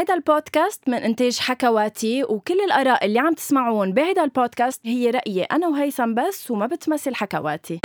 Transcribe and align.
هيدا 0.00 0.14
البودكاست 0.14 0.88
من 0.88 0.94
إنتاج 0.94 1.38
حكواتي 1.38 2.24
وكل 2.24 2.60
الآراء 2.60 3.06
اللي 3.06 3.18
عم 3.18 3.34
تسمعون 3.34 3.92
بهيدا 3.92 4.24
البودكاست 4.24 4.86
هي 4.86 5.10
رأيي 5.10 5.42
أنا 5.42 5.68
وهيثم 5.68 6.14
بس 6.14 6.50
وما 6.50 6.66
بتمثل 6.66 7.14
حكواتي. 7.14 7.80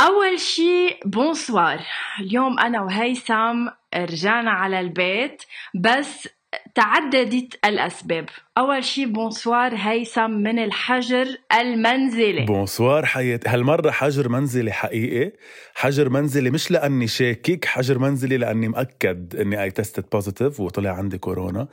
أول 0.00 0.40
شي 0.40 1.00
بونسوار 1.04 1.80
اليوم 2.20 2.58
أنا 2.58 2.82
وهيثم 2.82 3.68
رجعنا 3.94 4.50
على 4.50 4.80
البيت 4.80 5.42
بس 5.74 6.28
تعددت 6.74 7.58
الأسباب. 7.64 8.28
أول 8.58 8.84
شي 8.84 9.06
bonsoir 9.06 9.74
هيثم 9.74 10.30
من 10.30 10.58
الحجر 10.58 11.26
المنزلي. 11.60 12.44
bonsoir 12.44 13.06
حياتي 13.06 13.48
هالمرة 13.48 13.90
حجر 13.90 14.28
منزلي 14.28 14.72
حقيقي. 14.72 15.32
حجر 15.74 16.08
منزلي 16.08 16.50
مش 16.50 16.70
لأني 16.70 17.06
شاكك 17.06 17.64
حجر 17.64 17.98
منزلي 17.98 18.36
لأني 18.36 18.68
مأكد 18.68 19.36
أني 19.36 19.62
I 19.62 19.70
tested 19.70 20.04
positive 20.12 20.60
وطلع 20.60 20.90
عندي 20.90 21.18
كورونا. 21.18 21.68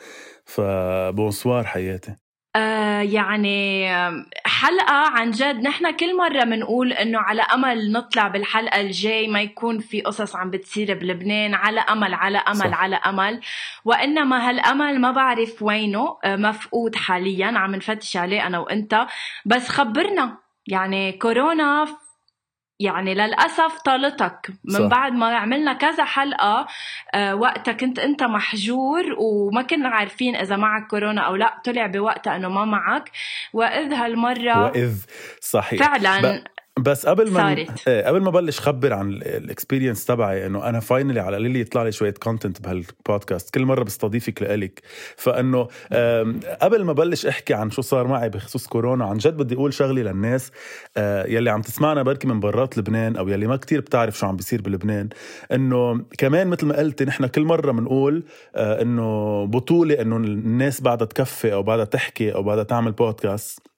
ف 0.46 0.60
bonsoir 0.60 1.64
حياتي. 1.64 2.16
آه 2.56 3.02
يعني 3.02 3.90
حلقة 4.62 4.94
عن 4.94 5.32
جد. 5.32 5.62
نحن 5.62 5.92
كل 5.92 6.18
مرة 6.18 6.44
بنقول 6.44 6.94
إنه 6.94 7.20
على 7.20 7.42
أمل 7.42 7.92
نطلع 7.92 8.28
بالحلقة 8.28 8.82
الجاي 8.82 9.28
ما 9.28 9.42
يكون 9.42 9.80
في 9.80 10.02
قصص 10.02 10.36
عم 10.36 10.50
بتصير 10.50 10.94
بلبنان. 10.94 11.54
على 11.54 11.80
أمل 11.80 12.14
على 12.14 12.38
أمل 12.38 12.56
صح. 12.56 12.82
على 12.82 12.96
أمل. 12.96 13.42
وإنما 13.86 14.50
هالأمل 14.50 15.02
ما 15.02 15.12
بعرف 15.12 15.62
وينه 15.64 16.18
آه، 16.24 16.36
مفقود 16.36 16.96
حاليا. 16.96 17.48
عم 17.48 17.76
نفتش 17.76 18.18
عليه 18.18 18.48
أنا 18.48 18.60
وإنت. 18.60 19.08
بس 19.46 19.70
خبرنا 19.70 20.38
يعني 20.68 21.12
كورونا 21.12 21.88
يعني 22.82 23.14
للأسف 23.14 23.80
طالتك 23.86 24.50
من 24.64 24.80
صح. 24.80 24.86
بعد 24.86 25.14
ما 25.14 25.36
عملنا 25.36 25.74
كذا 25.74 26.04
حلقة 26.04 26.68
آه 27.14 27.36
وقتها 27.36 27.72
كنت 27.72 28.00
أنت 28.00 28.24
محجور 28.24 29.16
وما 29.18 29.62
كنا 29.62 29.90
عارفين 29.90 30.36
إذا 30.36 30.56
معك 30.56 30.88
كورونا 30.88 31.22
أو 31.22 31.36
لا. 31.36 31.62
طلع 31.66 31.86
بوقتها 31.86 32.36
أنه 32.36 32.50
ما 32.50 32.66
معك. 32.66 33.12
وإذ 33.54 33.94
هالمرة 33.94 34.64
وإذ 34.64 34.94
صحيح. 35.42 35.80
فعلا 35.80 36.44
بس 36.80 37.06
قبل 37.06 37.32
ما 37.32 37.56
إيه 37.88 38.06
قبل 38.06 38.22
ما 38.22 38.32
بلش 38.32 38.60
خبر 38.60 38.94
عن 38.94 39.14
ال 39.14 39.22
experience 39.22 40.06
تبعي 40.06 40.46
إنه 40.46 40.70
أنا 40.70 40.80
finally 40.80 41.20
على 41.20 41.38
قليل 41.38 41.56
يطلع 41.56 41.84
لي 41.84 41.92
شوية 41.92 42.14
content 42.14 42.62
بهالبودكاست 42.62 43.54
كل 43.54 43.66
مرة 43.66 43.84
بستضيفك 43.84 44.42
لإلك. 44.42 44.82
فإنه 45.16 45.68
قبل 46.62 46.84
ما 46.84 46.94
بلش 46.94 47.26
أحكي 47.26 47.54
عن 47.54 47.72
شو 47.72 47.82
صار 47.82 48.08
معي 48.08 48.30
بخصوص 48.30 48.68
كورونا 48.68 49.06
عن 49.06 49.18
جد 49.18 49.38
بدي 49.38 49.56
أقول 49.56 49.74
شغله 49.74 50.02
للناس. 50.02 50.52
آه، 50.98 51.28
يلي 51.28 51.50
عم 51.50 51.62
تسمعنا 51.62 52.04
بركي 52.04 52.28
من 52.28 52.40
برات 52.40 52.78
لبنان 52.78 53.16
أو 53.16 53.28
يلي 53.28 53.48
ما 53.48 53.56
كتير 53.56 53.82
بتعرف 53.82 54.18
شو 54.20 54.26
عم 54.28 54.36
بيصير 54.36 54.62
بلبنان. 54.62 55.10
إنه 55.52 56.06
كمان 56.18 56.48
مثل 56.48 56.66
ما 56.66 56.78
قلت 56.78 57.04
نحن 57.04 57.26
كل 57.26 57.44
مرة 57.44 57.72
بنقول 57.72 58.24
آه، 58.56 58.82
إنه 58.82 59.46
بطولة 59.46 60.02
إنه 60.02 60.18
الناس 60.18 60.82
بعدها 60.82 61.08
تكفي 61.08 61.54
أو 61.54 61.64
بعدها 61.64 61.86
تحكي 61.86 62.34
أو 62.34 62.44
بعدها 62.44 62.64
تعمل 62.64 62.92
بودكاست 62.92 63.71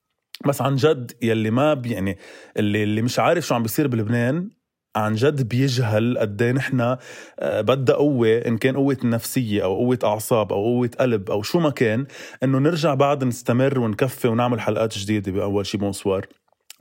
بس 0.48 0.62
عن 0.62 0.76
جد 0.76 1.12
يلي 1.22 1.52
ما 1.52 1.82
يعني 1.86 2.18
اللي 2.58 2.84
اللي 2.84 3.02
مش 3.02 3.20
عارف 3.20 3.46
شو 3.46 3.56
عم 3.56 3.64
بيصير 3.64 3.88
بلبنان 3.88 4.50
عن 4.96 5.14
جد 5.14 5.50
بيجهل 5.50 6.18
قد 6.18 6.42
إيه 6.42 6.52
نحن 6.52 6.82
آه، 7.40 7.62
بدها 7.62 7.96
قوة 7.96 8.38
إن 8.38 8.58
كان 8.58 8.76
قوة 8.76 8.98
النفسيه 9.04 9.64
أو 9.64 9.76
قوة 9.76 10.00
أعصاب 10.04 10.54
أو 10.54 10.64
قوة 10.64 10.90
قلب 11.00 11.32
أو 11.32 11.42
شو 11.42 11.60
ما 11.60 11.70
كان 11.70 12.06
إنه 12.44 12.60
نرجع 12.60 12.94
بعد 12.94 13.24
نستمر 13.24 13.80
ونكفي 13.80 14.28
ونعمل 14.28 14.62
حلقات 14.62 14.98
جديدة 14.98 15.32
بأول 15.32 15.66
شي 15.66 15.78
bonsoir. 15.78 16.26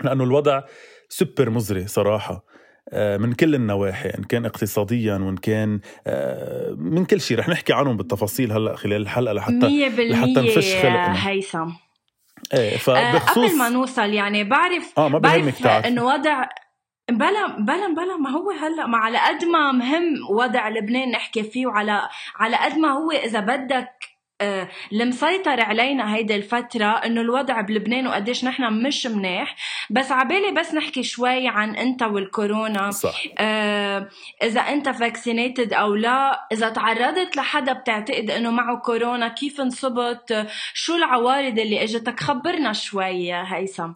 لأنه 0.04 0.24
الوضع 0.24 0.62
سوبر 1.08 1.50
مزري 1.50 1.86
صراحة 1.86 2.44
آه، 2.88 3.16
من 3.16 3.32
كل 3.32 3.54
النواحي 3.54 4.08
إن 4.08 4.24
كان 4.24 4.44
اقتصاديا 4.46 5.14
وإن 5.14 5.36
كان 5.36 5.80
آه، 6.06 6.70
من 6.78 7.04
كل 7.04 7.20
شيء 7.20 7.38
رح 7.38 7.48
نحكي 7.48 7.72
عنهم 7.72 7.96
بالتفاصيل 7.96 8.52
هلأ 8.52 8.76
خلال 8.76 9.02
الحلقة 9.02 9.32
لحتى 9.32 9.88
لحتى 10.10 10.34
نفش 10.36 10.74
خلقنا. 10.74 11.28
هيثم. 11.28 11.68
إيه 12.54 12.76
فبخصوص 12.76 13.50
قبل 13.50 13.58
ما 13.58 13.68
نوصل 13.68 14.10
يعني 14.10 14.44
بعرف 14.44 14.98
آه 14.98 15.08
ما 15.08 15.18
بهمك 15.18 15.54
تعرف 15.54 15.86
إنه 15.86 16.04
وضع 16.04 16.44
بلا 17.10 17.46
بلا 17.46 17.94
بلا 17.94 18.16
ما 18.16 18.30
هو 18.30 18.50
هلا 18.50 18.86
ما 18.86 18.98
على 18.98 19.18
قد 19.18 19.44
ما 19.44 19.72
مهم 19.72 20.04
وضع 20.30 20.68
لبنان 20.68 21.10
نحكي 21.10 21.42
فيه 21.42 21.66
وعلى 21.66 22.08
على 22.36 22.56
قد 22.56 22.78
ما 22.78 22.88
هو 22.88 23.10
إذا 23.10 23.40
بدك 23.40 23.92
آه، 23.92 24.11
المسيطر 24.92 25.60
علينا 25.60 26.14
هيدي 26.14 26.34
الفترة 26.36 26.86
إنه 26.86 27.20
الوضع 27.20 27.60
بلبنان 27.60 28.06
وقديش 28.06 28.44
نحن 28.44 28.86
مش 28.86 29.06
منيح. 29.06 29.56
بس 29.90 30.12
عبالي 30.12 30.50
بس 30.50 30.74
نحكي 30.74 31.02
شوي 31.02 31.48
عن 31.48 31.76
أنت 31.76 32.02
والكورونا. 32.02 32.90
صح. 32.90 33.22
آه 33.38 34.08
إذا 34.42 34.60
أنت 34.60 34.88
فاكسينيتد 34.88 35.72
أو 35.72 35.94
لا 35.94 36.46
إذا 36.52 36.68
تعرضت 36.68 37.36
لحدا 37.36 37.72
بتعتقد 37.72 38.30
إنه 38.30 38.50
معه 38.50 38.78
كورونا 38.78 39.28
كيف 39.28 39.60
انصبت؟ 39.60 40.46
شو 40.74 40.94
العوارض 40.94 41.58
اللي 41.58 41.82
إجتك؟ 41.82 42.20
خبرنا 42.20 42.72
شوي 42.72 43.26
يا 43.26 43.44
هيثم. 43.48 43.92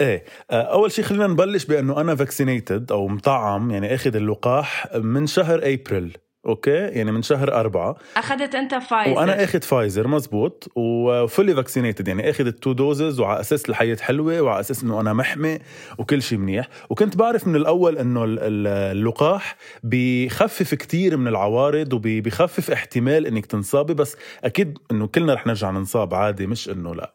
إيه 0.00 0.24
آه، 0.50 0.62
أول 0.62 0.92
شيء 0.92 1.04
خلينا 1.04 1.26
نبلش 1.26 1.64
بأنه 1.64 2.00
أنا 2.00 2.14
vaccinated 2.14 2.92
أو 2.92 3.08
مطعم 3.08 3.70
يعني 3.70 3.94
أخذ 3.94 4.16
اللقاح 4.16 4.86
من 4.96 5.26
شهر 5.26 5.58
أبريل. 5.58 6.16
okay؟ 6.46 6.70
يعني 6.70 7.12
من 7.12 7.22
شهر 7.22 7.54
أربعة. 7.54 7.96
أخذت 8.16 8.54
أنت 8.54 8.74
فايزر 8.74 9.18
وأنا 9.18 9.44
أخذ 9.44 9.60
فايزر 9.60 10.08
مزبوط. 10.08 10.72
و 10.76 10.89
fully 10.89 11.54
vaccinated 11.54 12.08
يعني 12.08 12.30
اخذ 12.30 12.46
ال 12.46 12.53
two 12.53 12.72
doses 12.72 13.20
وعلى 13.20 13.40
أساس 13.40 13.68
الحياة 13.68 13.96
حلوة 13.96 14.40
وعلى 14.40 14.60
أساس 14.60 14.82
إنه 14.82 15.00
أنا 15.00 15.12
محمي 15.12 15.58
وكل 15.98 16.22
شيء 16.22 16.38
منيح. 16.38 16.68
وكنت 16.90 17.16
بعرف 17.16 17.46
من 17.46 17.56
الأول 17.56 17.98
إنه 17.98 18.24
اللقاح 18.26 19.56
بخفف 19.82 20.74
كتير 20.74 21.16
من 21.16 21.28
العوارض 21.28 21.92
وبخفف 21.92 22.70
احتمال 22.70 23.26
إنك 23.26 23.46
تنصابي. 23.46 23.94
بس 23.94 24.16
أكيد 24.44 24.78
إنه 24.90 25.06
كلنا 25.06 25.34
رح 25.34 25.46
نرجع 25.46 25.70
ننصاب 25.70 26.14
عادي 26.14 26.46
مش 26.46 26.68
إنه 26.68 26.94
لا. 26.94 27.14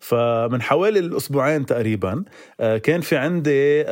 فمن 0.00 0.62
حوالي 0.62 0.98
الأسبوعين 0.98 1.66
تقريبا 1.66 2.24
آه، 2.60 2.78
كان 2.78 3.00
في 3.00 3.16
عندي 3.16 3.82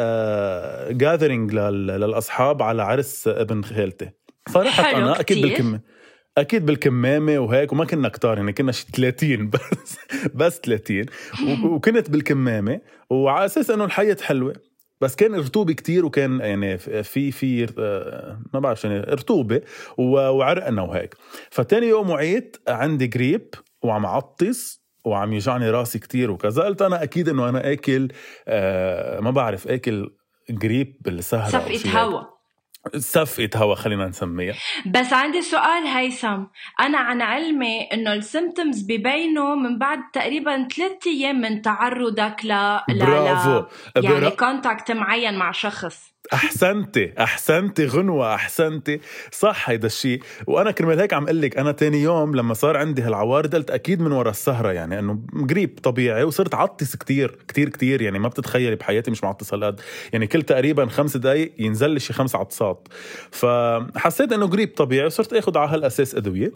جاذرينج 0.98 1.54
للأصحاب 1.54 2.62
على 2.62 2.82
عرس 2.82 3.28
ابن 3.28 3.62
خالتي. 3.62 4.21
فرحت 4.52 4.94
أنا 4.94 5.20
أكيد 5.20 5.42
بالكمه 5.42 5.80
أكيد 6.38 6.66
بالكمامة 6.66 7.38
وهيك 7.38 7.72
وما 7.72 7.84
كنا 7.84 8.08
كتار 8.08 8.36
يعني 8.36 8.52
كنا 8.52 8.72
شي 8.72 8.86
30 8.92 9.50
بس 9.50 9.98
بس 10.34 10.60
30 10.60 11.04
وكنت 11.64 12.10
بالكمامة 12.10 12.80
وعلى 13.10 13.44
أساس 13.44 13.70
إنه 13.70 13.84
الحياة 13.84 14.16
حلوة 14.22 14.52
بس 15.00 15.16
كان 15.16 15.34
رطوبة 15.34 15.72
كتير 15.72 16.04
وكان 16.06 16.40
يعني 16.40 16.78
في 16.78 17.32
في 17.32 17.66
آه، 17.78 18.40
ما 18.54 18.60
بعرف 18.60 18.84
يعني 18.84 19.00
رطوبة 19.00 19.60
وعرقنا 19.98 20.82
وهيك. 20.82 21.14
فتاني 21.50 21.86
يوم 21.86 22.10
وعيت 22.10 22.56
عندي 22.68 23.06
جريب 23.06 23.54
وعم 23.82 24.06
عطس 24.06 24.82
وعم 25.04 25.32
يجعني 25.32 25.70
راسي 25.70 25.98
كتير 25.98 26.30
وكذا 26.30 26.62
قلت 26.62 26.82
أنا 26.82 27.02
أكيد 27.02 27.28
إنه 27.28 27.48
أنا 27.48 27.72
آكل 27.72 28.08
آه 28.48 29.20
ما 29.20 29.30
بعرف 29.30 29.68
آكل 29.68 30.10
جريب 30.50 30.96
بالسهرة 31.00 31.50
صفقة 31.50 32.00
هوا. 32.02 32.31
صفقة 32.96 33.50
هوا 33.56 33.74
خلينا 33.74 34.08
نسميها. 34.08 34.54
بس 34.86 35.12
عندي 35.12 35.42
سؤال 35.42 35.86
هيثم. 35.86 36.44
أنا 36.80 36.98
عن 36.98 37.22
علمي 37.22 37.82
إنه 37.82 38.12
ال 38.12 38.20
symptoms 38.20 38.82
ببينوا 38.82 39.54
من 39.54 39.78
بعد 39.78 39.98
تقريبا 40.12 40.68
ثلاثة 40.68 41.10
أيام 41.10 41.40
من 41.40 41.62
تعرضك 41.62 42.36
ل 42.44 42.78
برافو. 43.00 43.64
يعني 43.96 44.30
contact 44.30 44.92
معين 44.92 45.38
مع 45.38 45.52
شخص. 45.52 46.11
أحسنتي 46.32 47.12
أحسنتي 47.18 47.86
غنوة 47.86 48.34
أحسنتي. 48.34 49.00
صح 49.32 49.70
هيدا 49.70 49.86
الشيء 49.86 50.22
وأنا 50.46 50.70
كرمال 50.70 51.00
هيك 51.00 51.12
عم 51.14 51.26
قلك 51.26 51.58
أنا 51.58 51.72
تاني 51.72 52.02
يوم 52.02 52.36
لما 52.36 52.54
صار 52.54 52.76
عندي 52.76 53.02
هالعوارض 53.02 53.54
قلت 53.54 53.70
أكيد 53.70 54.00
من 54.00 54.12
ورا 54.12 54.30
السهرة 54.30 54.72
يعني 54.72 54.98
إنه 54.98 55.18
قريب 55.50 55.78
طبيعي 55.82 56.24
وصرت 56.24 56.54
عطس 56.54 56.96
كتير 56.96 57.38
كتير 57.48 57.68
كتير 57.68 58.02
يعني 58.02 58.18
ما 58.18 58.28
بتتخيلي 58.28 58.76
بحياتي 58.76 59.10
مش 59.10 59.24
معطس 59.24 59.54
هالقد 59.54 59.80
يعني 60.12 60.26
كل 60.26 60.42
تقريبا 60.42 60.86
خمس 60.86 61.16
دقايق 61.16 61.52
ينزل 61.58 61.90
لي 61.90 62.00
شي 62.00 62.12
خمس 62.12 62.36
عطسات. 62.36 62.88
فحسيت 63.30 64.32
إنه 64.32 64.46
قريب 64.46 64.74
طبيعي 64.76 65.06
وصرت 65.06 65.32
اخذ 65.32 65.58
على 65.58 65.70
هالأساس 65.70 66.14
أدوية. 66.14 66.52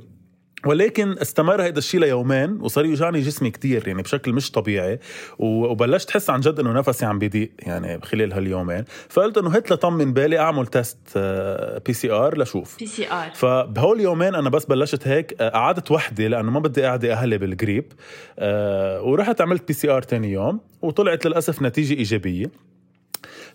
ولكن 0.64 1.18
استمر 1.18 1.62
هذا 1.62 1.78
الشيء 1.78 2.00
ليومين 2.00 2.60
وصار 2.60 2.84
يوجعني 2.84 3.20
جسمي 3.20 3.50
كتير 3.50 3.88
يعني 3.88 4.02
بشكل 4.02 4.32
مش 4.32 4.50
طبيعي. 4.50 4.98
وبلشت 5.38 6.10
احس 6.10 6.30
عن 6.30 6.40
جد 6.40 6.60
إنه 6.60 6.72
نفسي 6.72 7.06
عم 7.06 7.18
بيضيق 7.18 7.50
يعني 7.58 8.00
خلال 8.00 8.32
هاليومين. 8.32 8.84
فقلت 9.08 9.38
إنه 9.38 9.50
هات 9.50 9.72
لطمن 9.72 10.12
بالي 10.12 10.38
أعمل 10.38 10.66
تيست 10.66 11.18
PCR 11.86 12.38
لشوف. 12.38 12.78
PCR 12.78 13.30
فبهول 13.34 13.96
اليومين 13.96 14.34
أنا 14.34 14.50
بس 14.50 14.64
بلشت 14.64 15.08
هيك 15.08 15.42
آه، 15.42 15.48
قعدت 15.48 15.90
وحدي 15.90 16.28
لأنه 16.28 16.50
ما 16.50 16.60
بدي 16.60 16.86
اعدي 16.86 17.12
أهلي 17.12 17.38
بالجريب 17.38 17.92
أه 18.38 19.02
ورحت 19.02 19.40
عملت 19.40 19.68
PCR 19.68 20.02
ثاني 20.02 20.32
يوم 20.32 20.60
وطلعت 20.82 21.26
للأسف 21.26 21.62
نتيجة 21.62 21.94
إيجابية. 21.94 22.46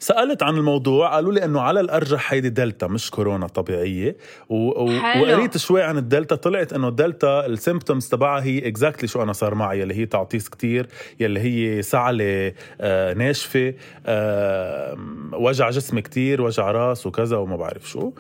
سألت 0.02 0.44
عن 0.44 0.58
الموضوع 0.58 1.16
قالوا 1.16 1.34
لي 1.34 1.46
إنه 1.46 1.62
على 1.62 1.80
الأرجح 1.80 2.34
هيدي 2.34 2.50
دلتا 2.50 2.88
مش 2.88 3.12
كورونا 3.12 3.48
طبيعية. 3.48 4.18
و... 4.50 4.56
و... 4.56 4.90
وقريت 5.22 5.58
شوي 5.58 5.82
عن 5.84 5.98
الدلتا 5.98 6.36
طلعت 6.36 6.74
إنه 6.74 6.88
الدلتا 6.88 7.46
ال 7.46 7.53
symptoms 7.53 8.10
تبعها 8.10 8.44
هي 8.44 8.68
exactly 8.68 9.08
شو 9.08 9.24
أنا 9.24 9.34
صار 9.34 9.56
معي 9.56 9.84
اللي 9.84 9.94
هي 9.94 10.06
تعطيس 10.06 10.50
كتير 10.50 10.88
يلي 11.20 11.40
هي 11.40 11.82
سعلة 11.82 12.54
آه 12.82 13.14
ناشفة 13.14 13.74
آه 14.06 14.98
وجع 15.34 15.70
جسم 15.70 16.00
كتير 16.00 16.42
وجع 16.42 16.72
راس 16.72 17.08
وكذا 17.08 17.38
وما 17.38 17.56
بعرف 17.56 17.90
شو. 17.90 18.12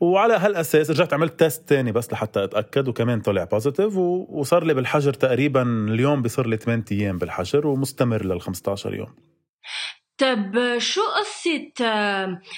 وعلى 0.00 0.34
هالأساس 0.34 0.90
رجعت 0.90 1.12
عملت 1.12 1.38
test 1.38 1.68
تاني 1.68 1.92
بس 1.92 2.12
لحتى 2.12 2.44
أتأكد 2.44 2.88
وكمان 2.88 3.20
طلع 3.20 3.44
positive 3.44 3.96
وصار 3.96 4.64
لي 4.64 4.74
بالحجر 4.74 5.12
تقريبا 5.12 5.62
اليوم 5.88 6.22
بصير 6.22 6.46
لي 6.46 6.56
8 6.56 6.84
أيام 6.92 7.18
بالحجر 7.18 7.66
ومستمر 7.66 8.24
لل 8.24 8.40
15 8.40 8.94
يوم. 8.94 9.08
طب 10.20 10.78
شو 10.78 11.00
قصة 11.02 11.72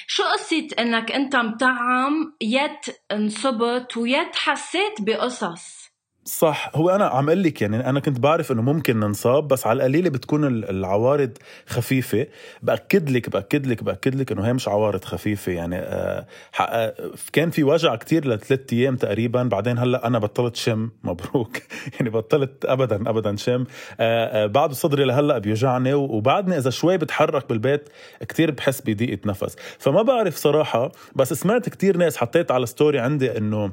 شو 0.07 0.23
قصة 0.23 0.69
إنك 0.79 1.13
أنت 1.13 1.37
مطعم 1.37 2.35
yet 2.41 2.87
انصبت 3.13 3.97
و 3.97 4.07
yet 4.07 4.37
حسيت 4.37 5.01
بقصص؟ 5.01 5.82
صح. 6.25 6.71
هو 6.75 6.91
أنا 6.91 7.05
عم 7.05 7.29
أقول 7.29 7.43
لك 7.43 7.63
يعني 7.63 7.89
أنا 7.89 8.01
كنت 8.01 8.21
بعرف 8.21 8.53
إنه 8.53 8.63
ممكن 8.63 9.01
ننصاب 9.01 9.49
بس 9.49 9.67
على 9.67 9.77
القليلة 9.77 10.11
بتكون 10.11 10.45
العوارض 10.47 11.39
خفيفة. 11.67 12.27
بأكد 12.63 13.11
لك 13.11 13.31
بأكد 13.31 13.67
لك 13.67 13.83
بأكد 13.83 14.15
لك 14.15 14.33
إنه 14.33 14.47
هي 14.47 14.53
مش 14.53 14.69
عوارض 14.69 15.05
خفيفة 15.05 15.53
يعني. 15.53 15.77
آه, 15.79 16.27
آه، 16.61 16.95
كان 17.33 17.51
في 17.51 17.63
وجع 17.65 17.97
كتير 17.97 18.29
لثلاث 18.29 18.61
أيام 18.73 18.97
تقريبا. 18.97 19.43
بعدين 19.43 19.79
هلأ 19.79 20.07
أنا 20.07 20.19
بطلت 20.19 20.57
شم. 20.57 20.91
مبروك. 21.05 21.57
يعني 21.95 22.11
بطلت 22.11 22.65
ابدا 22.65 23.11
ابدا 23.11 23.37
شم. 23.37 23.65
آه 24.01 24.45
آه 24.45 24.47
بعد 24.47 24.73
صدري 24.73 25.05
لهلأ 25.05 25.39
بيوجعني. 25.39 25.95
وبعدني 25.95 26.59
إذا 26.59 26.71
شوي 26.71 26.99
بتحرك 26.99 27.49
بالبيت 27.49 27.89
كتير 28.29 28.51
بحس 28.51 28.81
بضيقة 28.81 29.19
نفس. 29.27 29.57
فما 29.79 30.03
بعرف 30.03 30.37
صراحة 30.37 30.93
بس 31.17 31.33
سمعت 31.33 31.69
كتير 31.69 31.97
ناس 31.97 32.17
حطيت 32.17 32.51
على 32.51 32.67
ستوري 32.67 32.99
عندي 32.99 33.39
إنه 33.39 33.73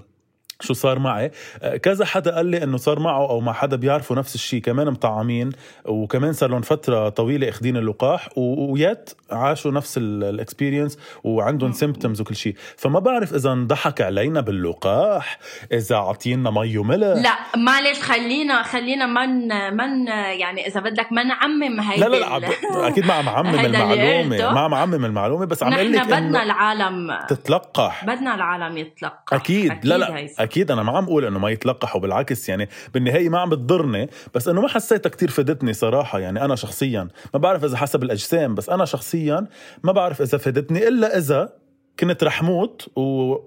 شو 0.61 0.73
صار 0.73 0.99
معي. 0.99 1.31
آه، 1.61 1.77
كذا 1.77 2.05
حدا 2.05 2.35
قال 2.35 2.45
لي 2.45 2.63
إنه 2.63 2.77
صار 2.77 2.99
معه 2.99 3.29
أو 3.29 3.39
مع 3.39 3.53
حدا 3.53 3.75
بيعرفوا 3.75 4.15
نفس 4.15 4.35
الشيء. 4.35 4.61
كمان 4.61 4.87
مطعمين 4.87 5.51
وكمان 5.85 6.33
صار 6.33 6.49
لهم 6.49 6.61
فترة 6.61 7.09
طويلة 7.09 7.49
أخذين 7.49 7.77
اللقاح 7.77 8.29
و 8.37 8.55
yet 8.55 9.09
عاشوا 9.31 9.71
نفس 9.71 9.97
ال 9.97 10.06
experience 10.06 10.97
وعندهم 11.23 11.71
symptoms 11.71 12.21
وكل 12.21 12.35
شيء. 12.35 12.55
فما 12.77 12.99
بعرف 12.99 13.33
إذا 13.33 13.51
انضحك 13.51 14.01
علينا 14.01 14.41
باللقاح 14.41 15.39
إذا 15.71 15.95
عطينا 15.95 16.51
مي 16.51 16.77
وملح. 16.77 17.21
لا 17.23 17.37
معلش 17.57 18.01
خلينا 18.01 18.63
خلينا 18.63 19.05
من 19.05 19.47
من 19.77 20.07
يعني 20.07 20.67
إذا 20.67 20.79
بدك 20.79 21.11
ما 21.11 21.23
نعمم 21.23 21.79
هيدي 21.79 22.01
لا 22.01 22.07
لا 22.07 22.39
لا 22.39 22.47
أكيد 22.87 23.05
ما 23.05 23.13
عم 23.13 23.29
عمم 23.29 23.59
المعلومة. 23.59 24.51
ما 24.51 24.59
عم 24.59 24.73
عمم 24.73 25.05
المعلومة 25.05 25.45
بس 25.45 25.63
عم 25.63 25.73
قلك 25.73 26.05
بدنا 26.05 26.43
العالم. 26.43 27.17
تتلقح. 27.29 28.05
بدنا 28.05 28.35
العالم 28.35 28.77
يتلقح. 28.77 29.33
أكيد, 29.33 29.71
أكيد 29.71 29.85
لا. 29.85 29.97
لا. 29.97 30.48
أكيد 30.49 30.71
أنا 30.71 30.83
ما 30.83 30.97
عم 30.97 31.03
أقول 31.03 31.25
إنه 31.25 31.39
ما 31.39 31.49
يتلقحوا 31.49 32.01
بالعكس 32.01 32.49
يعني 32.49 32.69
بالنهاية 32.93 33.29
ما 33.29 33.39
عم 33.39 33.49
بتضرني 33.49 34.09
بس 34.35 34.47
إنه 34.47 34.61
ما 34.61 34.67
حسيتها 34.67 35.09
كتير 35.09 35.29
فادتني 35.29 35.73
صراحة 35.73 36.19
يعني 36.19 36.45
أنا 36.45 36.55
شخصيا. 36.55 37.07
ما 37.33 37.39
بعرف 37.39 37.63
إذا 37.63 37.77
حسب 37.77 38.03
الأجسام 38.03 38.55
بس 38.55 38.69
أنا 38.69 38.85
شخصيا 38.85 39.47
ما 39.83 39.91
بعرف 39.91 40.21
إذا 40.21 40.37
فادتني 40.37 40.87
إلا 40.87 41.17
إذا 41.17 41.53
كنت 41.99 42.23
رح 42.23 42.43
موت 42.43 42.87
و... 42.95 43.01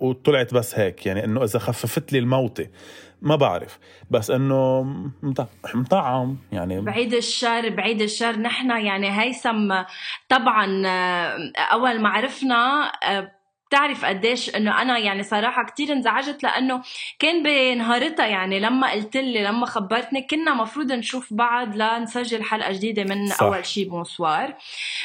وطلعت 0.08 0.54
بس 0.54 0.78
هيك 0.78 1.06
يعني 1.06 1.24
إنه 1.24 1.44
إذا 1.44 1.58
خففت 1.58 2.12
لي 2.12 2.18
الموتة. 2.18 2.66
ما 3.22 3.36
بعرف. 3.36 3.78
بس 4.10 4.30
إنه 4.30 4.82
مطعم 5.74 6.36
يعني. 6.52 6.80
بعيد 6.80 7.14
الشر 7.14 7.68
بعيد 7.68 8.02
الشر. 8.02 8.38
نحن 8.38 8.70
يعني 8.70 9.20
هيثم 9.20 9.74
طبعا 10.28 10.86
أول 11.56 12.00
ما 12.00 12.08
عرفنا 12.08 12.92
آه، 13.04 13.41
بتعرف 13.72 14.04
قديش 14.04 14.56
إنه 14.56 14.82
أنا 14.82 14.98
يعني 14.98 15.22
صراحة 15.22 15.64
كتير 15.64 15.92
انزعجت 15.92 16.42
لأنه 16.42 16.82
كان 17.18 17.42
بنهارتها 17.42 18.26
يعني 18.26 18.60
لما 18.60 18.90
قلت 18.92 19.16
لي 19.16 19.42
لما 19.42 19.66
خبرتني 19.66 20.22
كنا 20.22 20.54
مفروض 20.54 20.92
نشوف 20.92 21.34
بعض 21.34 21.76
لنسجل 21.76 22.42
حلقة 22.42 22.72
جديدة 22.72 23.04
من 23.04 23.26
صح. 23.26 23.42
أول 23.42 23.66
شي 23.66 23.84
بونسوار 23.84 24.54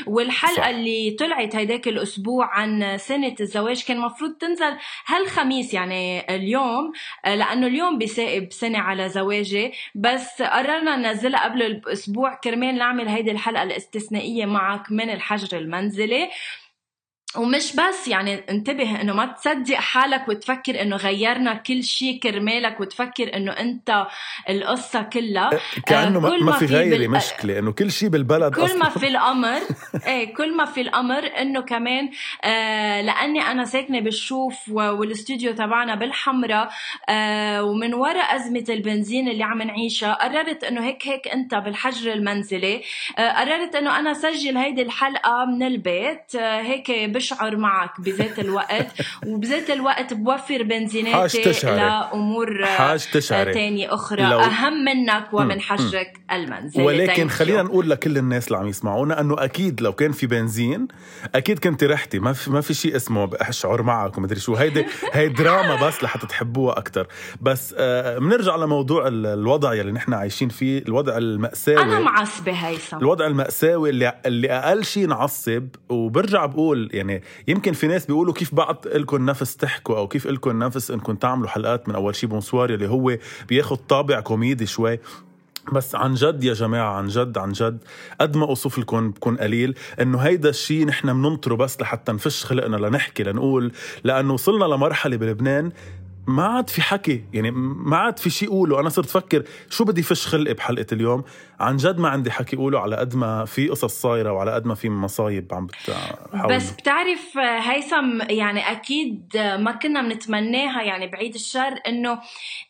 والحلقة 0.08 0.62
صح. 0.62 0.66
اللي 0.66 1.16
طلعت 1.20 1.56
هيداك 1.56 1.88
الأسبوع 1.88 2.46
عن 2.46 2.98
سنة 2.98 3.36
الزواج 3.40 3.84
كان 3.84 4.00
مفروض 4.00 4.32
تنزل 4.34 4.78
هالخميس 5.06 5.74
يعني 5.74 6.36
اليوم 6.36 6.92
لأنه 7.26 7.68
اليوم 7.68 7.98
بسائب 7.98 8.52
سنه 8.52 8.80
على 8.80 9.10
زواجي 9.10 9.74
بس 9.96 10.42
قررنا 10.42 10.96
ننزلها 10.96 11.44
قبل 11.44 11.62
الأسبوع 11.62 12.34
كرمال 12.34 12.76
نعمل 12.76 13.08
هيدي 13.08 13.32
الحلقة 13.32 13.64
الاستثنائية 13.64 14.46
معك 14.46 14.92
من 14.92 15.10
الحجر 15.10 15.58
المنزلي 15.58 16.30
ومش 17.38 17.76
بس 17.76 18.08
يعني 18.08 18.44
انتبه 18.50 19.02
إنه 19.02 19.14
ما 19.14 19.26
تصدق 19.26 19.76
حالك 19.76 20.28
وتفكر 20.28 20.82
إنه 20.82 20.96
غيرنا 20.96 21.54
كل 21.54 21.84
شيء 21.84 22.20
كرمالك 22.20 22.80
وتفكر 22.80 23.36
إنه 23.36 23.52
أنت 23.52 24.08
القصة 24.50 25.02
كلها 25.02 25.54
أه، 25.54 25.60
كأنه 25.86 26.20
ما, 26.20 26.38
ما 26.38 26.52
في 26.52 26.66
غيري 26.66 27.08
بال... 27.08 27.12
مشكلة 27.12 27.60
إنه 27.60 27.72
كل 27.72 27.92
شيء 27.92 28.10
بالبلد 28.10 28.56
كل 28.56 28.66
أصلاً. 28.66 28.78
ما 28.78 28.90
في 28.90 29.08
الأمر 29.08 29.60
إيه 30.08 30.34
كل 30.34 30.58
ما 30.58 30.66
في 30.66 30.82
الأمر 30.82 31.24
إنه 31.42 31.62
كمان 31.62 32.10
آه 32.44 33.02
لأني 33.02 33.42
أنا 33.42 33.66
ساكنة 33.66 34.00
بالشوف 34.00 34.70
والاستوديو 34.70 35.54
تبعنا 35.54 35.96
بالحمراء 35.96 36.70
آه 37.10 37.64
ومن 37.64 37.94
وراء 37.94 38.36
أزمة 38.36 38.66
البنزين 38.70 39.30
اللي 39.30 39.44
عم 39.44 39.62
نعيشها 39.62 40.14
قررت 40.14 40.64
إنه 40.64 40.86
هيك 40.86 41.08
هيك 41.08 41.28
أنت 41.28 41.56
بالحجر 41.56 42.14
المنزلي 42.14 42.82
آه 43.18 43.32
قررت 43.32 43.76
إنه 43.76 44.00
أنا 44.00 44.14
سجل 44.14 44.58
هيدي 44.58 44.82
الحلقة 44.82 45.46
من 45.46 45.64
البيت 45.64 46.36
آه 46.36 46.62
هيك 46.62 46.92
بشعر 47.34 47.56
معك 47.56 48.02
بذات 48.02 48.40
الوقت 48.40 48.88
وبذات 49.26 49.70
الوقت 49.70 50.14
بوفر 50.14 50.64
بنزيناتي 50.64 51.52
لأمور 51.64 52.66
حاج 52.66 53.08
تشعري. 53.14 53.54
تانية 53.54 53.94
أخرى. 53.94 54.24
لو... 54.24 54.40
أهم 54.40 54.74
منك 54.86 55.34
ومن 55.34 55.62
حجك 55.62 56.14
المنزل 56.32 56.82
ولكن 56.82 57.30
خلينا 57.30 57.64
نقول 57.64 57.90
لكل 57.90 58.18
الناس 58.18 58.48
اللي 58.48 58.58
عم 58.58 58.68
يسمعونا 58.68 59.22
أنه 59.22 59.36
أكيد 59.44 59.82
لو 59.82 59.94
كان 59.94 60.12
في 60.12 60.28
بنزين 60.28 60.88
أكيد 61.36 61.60
كنت 61.60 61.84
رحتي. 61.84 62.20
ما 62.20 62.34
في 62.34 62.52
ما 62.52 62.62
في 62.62 62.74
شيء 62.74 62.96
اسمه 62.96 63.30
أشعر 63.34 63.82
معك 63.82 64.18
ومدري 64.18 64.40
شو. 64.40 64.56
هيدي 64.56 64.86
هي 65.14 65.30
دراما 65.30 65.88
بس 65.88 66.04
لحتى 66.04 66.28
تحبوها 66.28 66.78
أكثر 66.78 67.08
بس 67.42 67.76
آه 67.78 68.18
بنرجع 68.18 68.56
لموضوع 68.56 69.08
الوضع 69.08 69.74
يلي 69.74 69.92
نحن 69.92 70.14
عايشين 70.14 70.50
فيه 70.50 70.80
الوضع 70.80 71.18
المأساوي. 71.18 71.82
أنا 71.82 72.00
معصبة 72.00 72.52
هيثم 72.52 72.98
الوضع 72.98 73.28
المأساوي 73.28 73.90
اللي 73.90 74.14
اللي 74.26 74.52
أقل 74.52 74.86
شيء 74.86 75.08
نعصب 75.08 75.68
وبرجع 75.90 76.46
بقول 76.46 76.90
يعني 76.94 77.07
يعني 77.10 77.24
يمكن 77.48 77.74
في 77.74 77.88
ناس 77.88 78.06
بيقولوا 78.06 78.34
كيف 78.34 78.56
بعد 78.56 78.88
لكم 78.88 79.26
نفس 79.26 79.58
تحكوا 79.58 79.98
أو 79.98 80.08
كيف 80.08 80.28
لكم 80.28 80.64
نفس 80.64 80.92
انكم 80.92 81.16
تعملوا 81.16 81.50
حلقات 81.50 81.90
من 81.90 81.96
أول 81.96 82.16
شي 82.16 82.28
Bonsoir 82.28 82.70
اللي 82.70 82.88
هو 82.90 83.18
بياخد 83.50 83.78
طابع 83.78 84.20
كوميدي 84.20 84.66
شوي. 84.66 85.00
بس 85.72 85.96
عن 85.96 86.14
جد 86.14 86.44
يا 86.44 86.54
جماعة 86.54 86.94
عن 86.94 87.08
جد 87.08 87.38
عن 87.38 87.52
جد 87.52 87.78
قد 88.22 88.38
ما 88.38 88.46
أوصف 88.46 88.80
لكم 88.80 89.12
بكون 89.12 89.38
قليل 89.38 89.76
إنه 90.02 90.18
هيدا 90.18 90.50
الشيء 90.50 90.86
نحن 90.86 91.14
بننطره 91.14 91.56
بس 91.56 91.82
لحتى 91.82 92.12
نفش 92.12 92.46
خلقنا 92.46 92.76
لنحكي 92.76 93.24
لنقول. 93.24 93.72
لأنه 94.04 94.34
وصلنا 94.34 94.66
لمرحلة 94.66 95.18
بلبنان 95.18 95.72
ما 96.28 96.44
عاد 96.44 96.70
في 96.70 96.82
حكي 96.82 97.24
يعني 97.34 97.52
ما 97.52 97.98
عاد 97.98 98.20
في 98.20 98.30
شيء 98.30 98.50
اقوله 98.50 98.80
أنا 98.80 98.90
صرت 98.90 99.06
أفكر 99.06 99.44
شو 99.70 99.84
بدي 99.84 100.04
فش 100.04 100.28
خلقي 100.28 100.54
بحلقة 100.54 100.86
اليوم؟ 100.92 101.24
عن 101.60 101.78
جد 101.78 102.00
ما 102.00 102.10
عندي 102.10 102.32
حكي 102.32 102.56
أقوله 102.56 102.80
على 102.80 102.96
قد 102.96 103.16
ما 103.16 103.46
في 103.46 103.70
قصص 103.70 104.02
صايرة 104.02 104.32
وعلى 104.32 104.54
قد 104.54 104.66
ما 104.66 104.76
في 104.76 104.90
مصايب 104.90 105.54
عم 105.54 105.66
بتحاول 105.66 106.56
بس 106.56 106.72
بتعرف 106.72 107.38
هيثم 107.38 108.22
يعني 108.30 108.72
أكيد 108.72 109.32
ما 109.36 109.72
كنا 109.72 110.02
بنتمناها 110.02 110.82
يعني 110.82 111.08
بعيد 111.08 111.34
الشر 111.34 111.80
إنه 111.88 112.20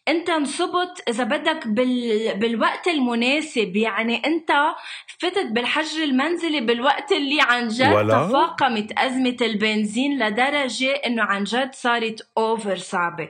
أنت 0.07 0.29
انصبت 0.29 1.03
إذا 1.09 1.23
بدك 1.23 1.67
بال... 1.67 2.33
بالوقت 2.39 2.87
المناسب. 2.87 3.75
يعني 3.75 4.21
أنت 4.25 4.51
فتت 5.19 5.45
بالحجر 5.51 6.03
المنزلي 6.03 6.61
بالوقت 6.61 7.11
اللي 7.11 7.41
عن 7.41 7.67
جد 7.67 7.93
ولا. 7.93 8.27
تفاقمت 8.27 8.91
أزمة 8.99 9.37
البنزين 9.41 10.19
لدرجة 10.23 10.91
إنه 10.91 11.23
عن 11.23 11.43
جد 11.43 11.73
صارت 11.73 12.27
اوفر 12.37 12.77
صعبة. 12.77 13.29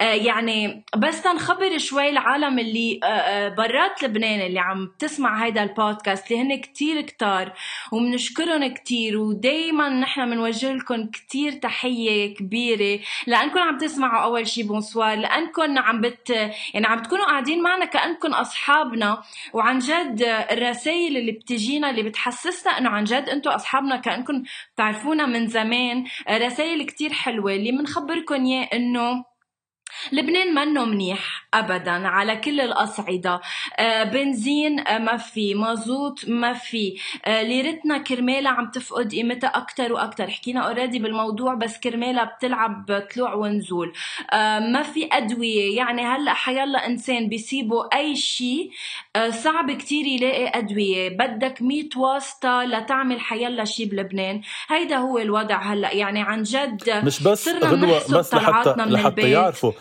آه 0.00 0.04
يعني 0.04 0.84
بس 0.96 1.22
تنخبر 1.22 1.78
شوي 1.78 2.08
العالم 2.08 2.58
اللي 2.58 3.00
آه, 3.02 3.06
آه، 3.06 3.48
برات 3.48 4.02
لبنان 4.02 4.40
اللي 4.40 4.60
عم 4.60 4.93
تسمع 4.98 5.44
هيدا 5.44 5.62
البودكاست 5.62 6.32
اللي 6.32 6.42
هن 6.42 6.60
كتير 6.60 7.00
كتار 7.00 7.52
وبنشكرهم 7.92 8.74
كتير 8.74 9.18
ودايما 9.18 9.88
نحن 9.88 10.30
بنوجه 10.30 10.72
لكم 10.72 11.06
كتير 11.06 11.52
تحية 11.52 12.34
كبيرة. 12.34 13.00
لانكم 13.26 13.58
عم 13.58 13.78
تسمعوا 13.78 14.24
أول 14.24 14.48
شي 14.48 14.62
بونسوار 14.62 15.18
لانكم 15.18 15.78
عم 15.78 16.00
بت 16.00 16.30
يعني 16.74 16.86
عم 16.86 17.02
تكونوا 17.02 17.24
قاعدين 17.24 17.62
معنا 17.62 17.84
كانكم 17.84 18.32
أصحابنا. 18.32 19.22
وعن 19.52 19.78
جد 19.78 20.22
الرسائل 20.50 21.16
اللي 21.16 21.32
بتجينا 21.32 21.90
اللي 21.90 22.02
بتحسسنا 22.02 22.78
إنه 22.78 22.90
عن 22.90 23.04
جد 23.04 23.28
أنتم 23.28 23.50
أصحابنا 23.50 23.96
كانكم 23.96 24.42
بتعرفونا 24.74 25.26
من 25.26 25.46
زمان 25.46 26.04
رسائل 26.30 26.82
كتير 26.86 27.12
حلوة. 27.12 27.52
اللي 27.52 27.72
بنخبركم 27.72 28.44
إياه 28.44 28.68
إنه 28.72 29.33
لبنان 30.12 30.54
منه 30.54 30.84
منيح 30.84 31.46
ابدا 31.54 32.08
على 32.08 32.36
كل 32.36 32.60
الأصعدة. 32.60 33.40
آه، 33.78 34.04
بنزين 34.04 34.80
آه، 34.88 34.98
ما 34.98 35.16
في. 35.16 35.54
مازوت 35.54 36.28
ما 36.28 36.52
في. 36.52 36.96
آه، 37.24 37.42
ليرتنا 37.42 37.98
كرمالها 37.98 38.50
عم 38.52 38.70
تفقد 38.70 39.10
قيمتها 39.12 39.48
أكثر 39.48 39.92
وأكثر 39.92 40.30
حكينا 40.30 40.60
اوريدي 40.60 40.98
بالموضوع 40.98 41.54
بس 41.54 41.78
كرمالها 41.80 42.24
بتلعب 42.24 43.06
طلوع 43.14 43.34
ونزول. 43.34 43.92
ما 44.72 44.82
في 44.82 45.08
أدوية. 45.12 45.76
يعني 45.76 46.02
هلأ 46.02 46.32
حيلا 46.34 46.86
إنسان 46.86 47.28
بيسيبه 47.28 47.88
أي 47.94 48.16
شيء 48.16 48.70
صعب 49.30 49.70
كتير 49.70 50.06
يلاقي 50.06 50.58
أدوية. 50.58 51.08
بدك 51.08 51.62
100 51.62 51.88
واسطة 51.96 52.64
لتعمل 52.64 53.20
حيلا 53.20 53.64
شيء 53.64 53.86
بلبنان. 53.86 54.40
هيدا 54.68 54.96
هو 54.96 55.18
الوضع 55.18 55.62
هلأ. 55.62 55.92
يعني 55.94 56.20
عن 56.22 56.42
جد 56.42 57.04
مش 57.04 57.22
بس 57.22 57.48
غدوة 57.48 58.18
بس 58.18 58.34
لحتى 58.34 58.74
لحتى 58.78 59.30
يعرفوا. 59.30 59.72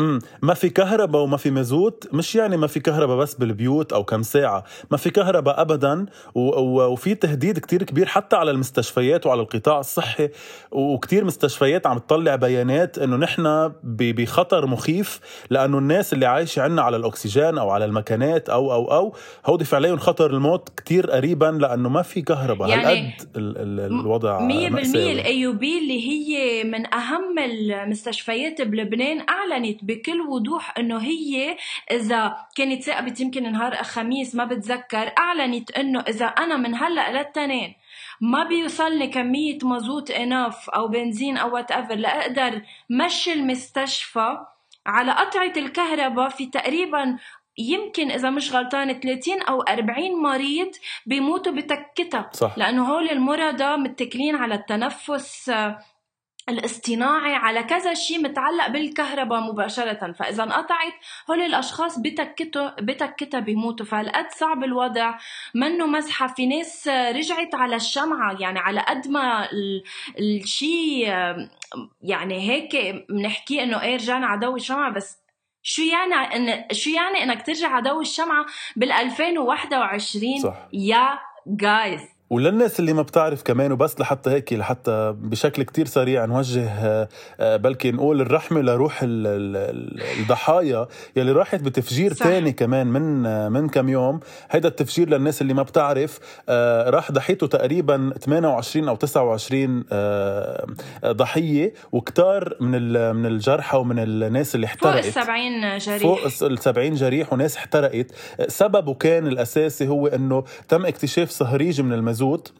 امم 0.00 0.18
ما 0.42 0.54
في 0.54 0.68
كهرباء 0.68 1.22
وما 1.22 1.36
في 1.36 1.50
مازوت 1.50 2.08
مش 2.12 2.34
يعني 2.34 2.56
ما 2.56 2.66
في 2.66 2.80
كهرباء 2.80 3.16
بس 3.16 3.34
بالبيوت 3.34 3.92
أو 3.92 4.04
كم 4.04 4.22
ساعة. 4.22 4.64
ما 4.90 4.96
في 4.96 5.10
كهرباء 5.10 5.60
ابدا 5.60 6.06
وفي 6.34 7.14
تهديد 7.14 7.58
كتير 7.58 7.82
كبير 7.82 8.06
حتى 8.06 8.36
على 8.36 8.50
المستشفيات 8.50 9.26
وعلى 9.26 9.40
القطاع 9.40 9.80
الصحي 9.80 10.28
وكتير 10.70 11.24
مستشفيات 11.24 11.86
عم 11.86 11.98
تطلع 11.98 12.36
بيانات 12.36 12.98
إنه 12.98 13.16
نحن 13.16 13.72
بخطر 13.82 14.66
مخيف 14.66 15.20
لأنه 15.50 15.78
الناس 15.78 16.12
اللي 16.12 16.26
عايشة 16.26 16.62
عنا 16.62 16.82
على 16.82 16.96
الأكسجين 16.96 17.58
أو 17.58 17.70
على 17.70 17.84
المكانات 17.84 18.48
أو 18.48 18.72
أو 18.72 18.92
أو 18.92 19.14
هودي 19.46 19.64
فعليا 19.64 19.96
خطر 19.96 20.30
الموت 20.30 20.68
كتير 20.76 21.10
قريبا 21.10 21.58
لأنه 21.60 21.88
ما 21.88 22.02
في 22.02 22.22
كهرباء. 22.22 22.68
يعني 22.68 22.84
هالقد 22.86 23.28
الوضع 23.36 24.48
100% 24.48 24.96
ال 24.96 25.17
AUB 25.17 25.78
اللي 25.78 26.08
هي 26.08 26.64
من 26.64 26.94
أهم 26.94 27.38
المستشفيات 27.38 28.62
بلبنان 28.62 29.26
أعلنت 29.28 29.85
بكل 29.86 30.20
وضوح 30.20 30.78
إنه 30.78 30.98
هي 30.98 31.56
إذا 31.90 32.36
كانت 32.56 32.82
ثاقبت 32.82 33.20
يمكن 33.20 33.52
نهار 33.52 33.74
خميس 33.82 34.34
ما 34.34 34.44
بتذكر 34.44 35.12
أعلنت 35.18 35.70
إنه 35.70 36.00
إذا 36.00 36.26
أنا 36.26 36.56
من 36.56 36.74
هلأ 36.74 37.12
للتنين 37.12 37.74
ما 38.20 38.44
بيوصلني 38.44 39.06
كمية 39.06 39.58
مازوت 39.62 40.10
enough 40.10 40.70
أو 40.70 40.88
بنزين 40.88 41.36
أو 41.36 41.54
whatever 41.54 41.94
لأقدر 41.94 42.62
مشي 42.90 43.32
المستشفى 43.32 44.38
على 44.86 45.12
قطعة 45.12 45.52
الكهرباء 45.56 46.28
في 46.28 46.46
تقريبا 46.46 47.18
يمكن 47.58 48.10
إذا 48.10 48.30
مش 48.30 48.52
غلطان 48.52 49.00
30 49.00 49.42
أو 49.42 49.60
40 49.62 50.22
مريض 50.22 50.70
بيموتوا 51.06 51.52
بتكتها 51.52 52.30
صح. 52.32 52.58
لأنه 52.58 52.84
هول 52.84 53.10
المرضى 53.10 53.76
متكلين 53.76 54.36
على 54.36 54.54
التنفس 54.54 55.52
الاصطناعي 56.48 57.34
على 57.34 57.62
كذا 57.62 57.94
شيء 57.94 58.22
متعلق 58.22 58.68
بالكهرباء 58.68 59.40
مباشرة. 59.40 60.12
فإذا 60.12 60.42
انقطعت 60.42 60.92
هول 61.30 61.42
الأشخاص 61.42 61.98
بتكتوا 61.98 62.80
بتكتها 62.80 63.40
بيموتوا. 63.40 63.86
فهالقد 63.86 64.30
صعب 64.30 64.64
الوضع. 64.64 65.18
منه 65.54 65.86
مزحة 65.86 66.26
في 66.26 66.46
ناس 66.46 66.88
رجعت 66.88 67.54
على 67.54 67.76
الشمعة. 67.76 68.36
يعني 68.40 68.58
على 68.58 68.80
قد 68.80 69.08
ما 69.08 69.48
الشيء 70.18 71.08
يعني 72.02 72.50
هيك 72.50 73.04
بنحكي 73.08 73.62
إنه 73.62 73.82
إيه 73.82 73.94
رجعنا 73.94 74.26
على 74.26 74.40
ضوء 74.40 74.56
الشمعة. 74.56 74.92
بس 74.92 75.18
شو 75.62 75.82
يعني 75.82 76.14
إن 76.14 76.74
شو 76.74 76.90
يعني 76.90 77.22
إنك 77.22 77.46
ترجع 77.46 77.68
على 77.68 77.90
ضوء 77.90 78.00
الشمعة 78.00 78.46
بال 78.76 78.92
2021 78.92 80.38
صح. 80.38 80.68
يا 80.72 81.18
جايز 81.46 82.15
وللناس 82.30 82.80
اللي 82.80 82.92
ما 82.92 83.02
بتعرف 83.02 83.42
كمان 83.42 83.72
وبس 83.72 84.00
لحتى 84.00 84.30
هيك 84.30 84.52
لحتى 84.52 85.14
بشكل 85.18 85.62
كتير 85.62 85.86
سريع 85.86 86.24
نوجه 86.24 86.68
آه، 87.40 87.56
بلكي 87.56 87.90
نقول 87.90 88.20
الرحمة 88.20 88.60
لروح 88.60 89.00
الضحايا 89.02 90.86
يلي 91.16 91.32
راحت 91.32 91.60
بتفجير 91.60 92.14
صح. 92.14 92.26
تاني 92.26 92.52
كمان 92.52 92.86
من 92.86 93.26
آه، 93.26 93.48
من 93.48 93.68
كم 93.68 93.88
يوم. 93.88 94.20
هيدا 94.50 94.68
التفجير 94.68 95.08
للناس 95.08 95.42
اللي 95.42 95.54
ما 95.54 95.62
بتعرف 95.62 96.18
آه، 96.48 96.90
راح 96.90 97.12
ضحيته 97.12 97.46
تقريبا 97.46 98.12
28 98.20 98.88
أو 98.88 98.96
29 98.96 99.84
ضحية 101.04 101.72
وكتار 101.92 102.56
من 102.60 102.72
من 103.16 103.26
الجرحى 103.26 103.78
ومن 103.78 103.98
الناس 103.98 104.54
اللي 104.54 104.66
احترقت 104.66 105.04
فوق 105.04 105.06
ال 105.06 105.12
70 105.12 105.78
جريح. 105.78 106.02
فوق 106.02 106.18
ال 106.42 106.58
70 106.58 106.94
جريح 106.94 107.32
وناس 107.32 107.56
احترقت. 107.56 108.06
سببه 108.48 108.94
كان 108.94 109.26
الأساسي 109.26 109.88
هو 109.88 110.06
إنه 110.06 110.44
تم 110.68 110.86
اكتشاف 110.86 111.30
صهريج 111.30 111.80
من 111.80 111.92
المز 111.92 112.15
المازوت 112.16 112.52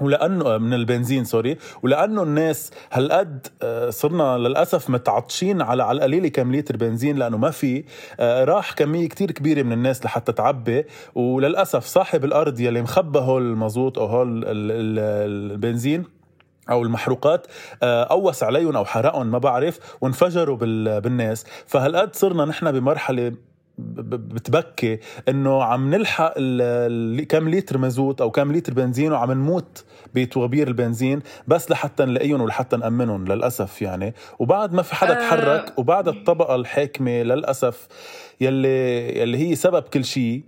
ولأنه 0.00 0.58
من 0.58 0.74
البنزين 0.74 1.24
سوري. 1.24 1.56
ولأنه 1.82 2.22
الناس 2.22 2.70
هالقد 2.92 3.46
آه، 3.62 3.90
صرنا 3.90 4.38
للأسف 4.38 4.90
متعطشين 4.90 5.62
على 5.62 5.82
على 5.82 5.96
القليله 5.96 6.28
كم 6.28 6.54
لتر 6.54 6.76
بنزين 6.76 7.16
لأنه 7.16 7.36
ما 7.36 7.50
في 7.50 7.84
آه، 8.20 8.44
راح 8.44 8.72
كمية 8.72 9.08
كتير 9.08 9.30
كبيرة 9.30 9.62
من 9.62 9.72
الناس 9.72 10.04
لحتى 10.04 10.32
تعبي. 10.32 10.84
وللأسف 11.14 11.84
صاحب 11.84 12.24
الأرض 12.24 12.60
يلي 12.60 12.82
مخبى 12.82 13.18
هول 13.18 13.42
المازوت 13.42 13.98
أو 13.98 14.06
هول 14.06 14.44
البنزين 14.46 16.04
أو 16.70 16.82
المحروقات 16.82 17.46
آه، 17.82 18.04
قوس 18.04 18.42
عليهم 18.42 18.76
أو 18.76 18.84
حرقهم 18.84 19.26
ما 19.26 19.38
بعرف 19.38 19.78
وانفجروا 20.00 20.56
بالناس. 21.00 21.44
فهالقد 21.66 22.16
صرنا 22.16 22.44
نحن 22.44 22.72
بمرحلة 22.72 23.32
بتبكي 23.78 24.98
إنه 25.28 25.62
عم 25.64 25.94
نلحق 25.94 26.34
كم 27.28 27.48
لتر 27.48 27.78
مازوت 27.78 28.20
أو 28.20 28.30
كم 28.30 28.52
لتر 28.52 28.74
بنزين 28.74 29.12
وعم 29.12 29.32
نموت 29.32 29.84
بطوابير 30.14 30.68
البنزين 30.68 31.20
بس 31.48 31.70
لحتى 31.70 32.04
نلاقيهم 32.04 32.40
ولحتى 32.40 32.76
نأمنهم 32.76 33.24
للأسف 33.24 33.82
يعني 33.82 34.14
وبعد 34.38 34.72
ما 34.72 34.82
في 34.82 34.94
حدا 34.94 35.12
آه. 35.12 35.28
تحرك 35.28 35.78
وبعد 35.78 36.08
الطبقة 36.08 36.54
الحاكمة 36.54 37.22
للأسف 37.22 37.88
يلي 38.40 39.18
يلي 39.20 39.38
هي 39.38 39.54
سبب 39.54 39.82
كل 39.82 40.04
شيء 40.04 40.42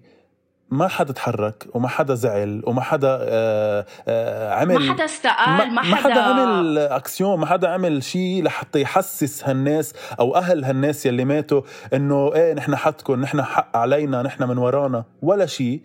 ما 0.72 0.88
حدا 0.88 1.12
تحرك 1.12 1.66
وما 1.74 1.88
حدا 1.88 2.14
زعل 2.14 2.62
وما 2.66 2.80
حدا 2.80 3.18
آه 3.20 3.86
آه 4.08 4.54
عمل 4.54 4.74
ما 4.74 4.92
حدا 4.92 5.04
استقال 5.04 5.74
ما, 5.74 5.82
ما 5.82 5.96
حدا, 5.96 6.20
عمل 6.20 6.78
أكسيون 6.78 7.38
ما 7.38 7.46
حدا 7.46 7.68
عمل 7.68 8.02
شيء 8.02 8.42
لحتى 8.44 8.80
يحسس 8.80 9.44
هالناس 9.44 9.94
أو 10.20 10.36
أهل 10.36 10.64
هالناس 10.64 11.06
يلي 11.06 11.24
ماتوا 11.24 11.62
إنه 11.94 12.34
إيه 12.34 12.54
نحن 12.54 12.76
حدكم 12.76 13.20
نحن 13.20 13.42
حق 13.42 13.76
علينا 13.76 14.22
نحن 14.22 14.42
من 14.44 14.58
ورانا 14.58 15.04
ولا 15.22 15.46
شيء 15.46 15.80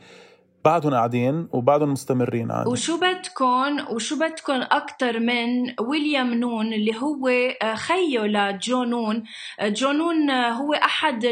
بعدهم 0.68 0.94
قاعدين 0.94 1.48
وبعدهم 1.52 1.92
مستمرين 1.92 2.52
عادي. 2.52 2.70
وشو 2.70 2.98
بدكم 2.98 3.94
وشو 3.96 4.16
بدكم 4.20 4.62
أكثر 4.62 5.20
من 5.20 5.74
ويليام 5.80 6.34
نون 6.34 6.74
اللي 6.74 6.96
هو 6.96 7.28
آه، 7.28 7.76
خيه 7.76 8.20
لجونون 8.20 9.24
آه، 9.60 9.70
جو 9.70 9.94
نون 9.94 10.30
آه، 10.30 10.50
هو 10.50 10.74
أحد 10.74 11.24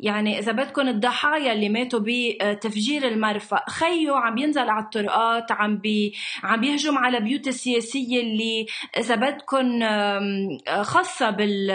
يعني 0.00 0.38
إذا 0.38 0.52
بدكم 0.52 0.88
الضحايا 0.88 1.52
اللي 1.52 1.68
ماتوا 1.68 2.00
بتفجير 2.02 3.08
المرفأ 3.08 3.64
خيه 3.68 4.12
عم 4.12 4.38
ينزل 4.38 4.68
على 4.68 4.84
الطرقات 4.84 5.52
عم 5.52 5.78
بي 5.78 6.14
عم 6.42 6.60
بيهجم 6.60 6.98
على 6.98 7.20
بيوت 7.20 7.48
السياسية 7.48 8.20
اللي 8.20 8.66
إذا 8.98 9.14
بدكم 9.14 9.80
خاصة 10.82 11.30
بال 11.30 11.70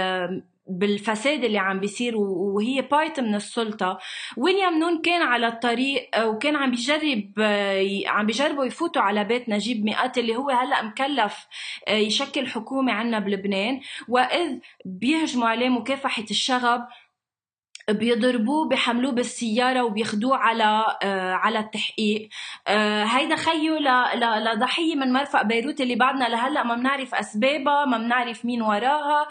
بالفساد 0.69 1.43
اللي 1.43 1.57
عم 1.57 1.79
بيصير 1.79 2.17
وهي 2.17 2.81
part 2.81 3.19
من 3.19 3.35
السلطة. 3.35 3.99
ويليام 4.37 4.79
نون 4.79 5.01
كان 5.01 5.21
على 5.21 5.47
الطريق 5.47 6.09
آه، 6.13 6.29
وكان 6.29 6.55
عم 6.55 6.71
بيجرب 6.71 7.31
آه، 7.39 8.01
عم 8.07 8.25
بيجربوا 8.25 8.65
يفوتوا 8.65 9.01
على 9.01 9.23
بيت 9.23 9.49
نجيب 9.49 9.85
ميقاتي 9.85 10.17
اللي 10.17 10.35
هو 10.35 10.49
هلأ 10.49 10.83
مكلف 10.83 11.47
آه، 11.87 11.93
يشكل 11.93 12.47
حكومة 12.47 12.91
عنا 12.93 13.19
بلبنان. 13.19 13.81
وإذ 14.07 14.59
بيهجموا 14.85 15.47
عليه 15.47 15.69
مكافحة 15.69 16.25
الشغب 16.31 16.87
بيضربوه 17.91 18.69
بحملوه 18.69 19.11
بالسيارة 19.11 19.83
وبياخدوه 19.83 20.37
على 20.37 20.85
آه 21.03 21.33
على 21.33 21.59
التحقيق. 21.59 22.29
آه 22.67 23.03
هيدا 23.03 23.35
خيو 23.35 23.77
لضحية 24.53 24.95
من 24.95 25.13
مرفق 25.13 25.41
بيروت 25.41 25.81
اللي 25.81 25.95
بعدنا 25.95 26.25
لهلأ. 26.29 26.63
ما 26.63 26.75
بنعرف 26.75 27.15
أسبابها 27.15 27.85
ما 27.85 27.97
بنعرف 27.97 28.45
مين 28.45 28.61
وراها. 28.61 29.27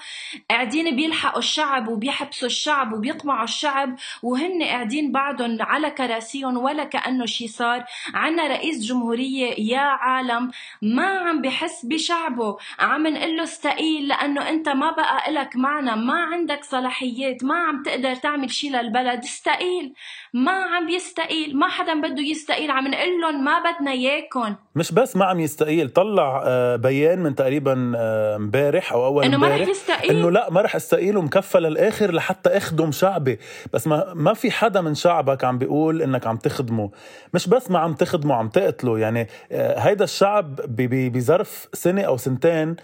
قاعدين 0.50 0.96
بيلحقوا 0.96 1.38
الشعب 1.38 1.88
وبيحبسوا 1.88 2.46
الشعب 2.48 2.92
وبيقمعوا 2.92 3.44
الشعب 3.44 3.96
وهن 4.22 4.62
قاعدين 4.62 5.12
بعدهم 5.12 5.58
على 5.60 5.90
كراسيهم 5.90 6.56
ولا 6.56 6.84
كأنه 6.84 7.26
شي 7.26 7.48
صار. 7.48 7.84
عنا 8.14 8.46
رئيس 8.46 8.86
جمهورية 8.86 9.54
يا 9.58 9.80
عالم 9.80 10.50
ما 10.82 11.06
عم 11.18 11.42
بحس 11.42 11.84
بشعبه. 11.86 12.56
عم 12.78 13.06
نقول 13.06 13.36
له 13.36 13.42
استقيل 13.42 14.08
لأنه 14.08 14.48
أنت 14.48 14.68
ما 14.68 14.90
بقى 14.90 15.28
إلك 15.30 15.56
معنا 15.56 15.94
ما 15.94 16.14
عندك 16.24 16.64
صلاحيات 16.64 17.44
ما 17.44 17.54
عم 17.54 17.82
تقدر 17.82 18.14
تعمل 18.14 18.47
يعمل 18.48 18.52
شيء 18.52 18.72
للبلد. 18.72 19.24
استقيل. 19.24 19.94
ما 20.34 20.52
عم 20.52 20.86
بيستقيل 20.86 21.58
ما 21.58 21.68
حدا 21.68 22.00
بده 22.00 22.22
يستقيل. 22.22 22.70
عم 22.70 22.88
نقول 22.88 23.20
لهم 23.20 23.44
ما 23.44 23.58
بدنا 23.58 23.90
إياكم. 23.90 24.54
مش 24.74 24.92
بس 24.92 25.16
ما 25.16 25.24
عم 25.24 25.40
يستقيل 25.40 25.90
طلع 25.90 26.42
آه، 26.46 26.76
بيان 26.76 27.18
من 27.18 27.34
تقريبا 27.34 27.92
آه، 27.96 28.36
امبارح 28.36 28.92
أو 28.92 29.06
أول 29.06 29.24
إنه 29.24 29.36
ما 29.36 29.48
رح 29.48 29.68
يستقيل. 29.68 30.10
إنه 30.10 30.30
لا 30.30 30.50
ما 30.50 30.60
رح 30.60 30.76
استقيل 30.76 31.16
ومكفى 31.16 31.58
للآخر 31.58 32.14
لحتى 32.14 32.50
اخدم 32.50 32.92
شعبي. 32.92 33.38
بس 33.72 33.86
ما 33.86 34.12
ما 34.14 34.34
في 34.34 34.50
حدا 34.50 34.80
من 34.80 34.94
شعبك 34.94 35.44
عم 35.44 35.58
بيقول 35.58 36.02
إنك 36.02 36.26
عم 36.26 36.36
تخدمه. 36.36 36.90
مش 37.34 37.48
بس 37.48 37.70
ما 37.70 37.78
عم 37.78 37.94
تخدمه 37.94 38.34
عم 38.34 38.48
تقتله. 38.48 38.98
يعني 38.98 39.28
آه، 39.52 39.78
هيدا 39.78 40.04
الشعب 40.04 40.60
بظرف 40.68 41.68
سنة 41.72 42.02
أو 42.02 42.16
سنتين 42.16 42.76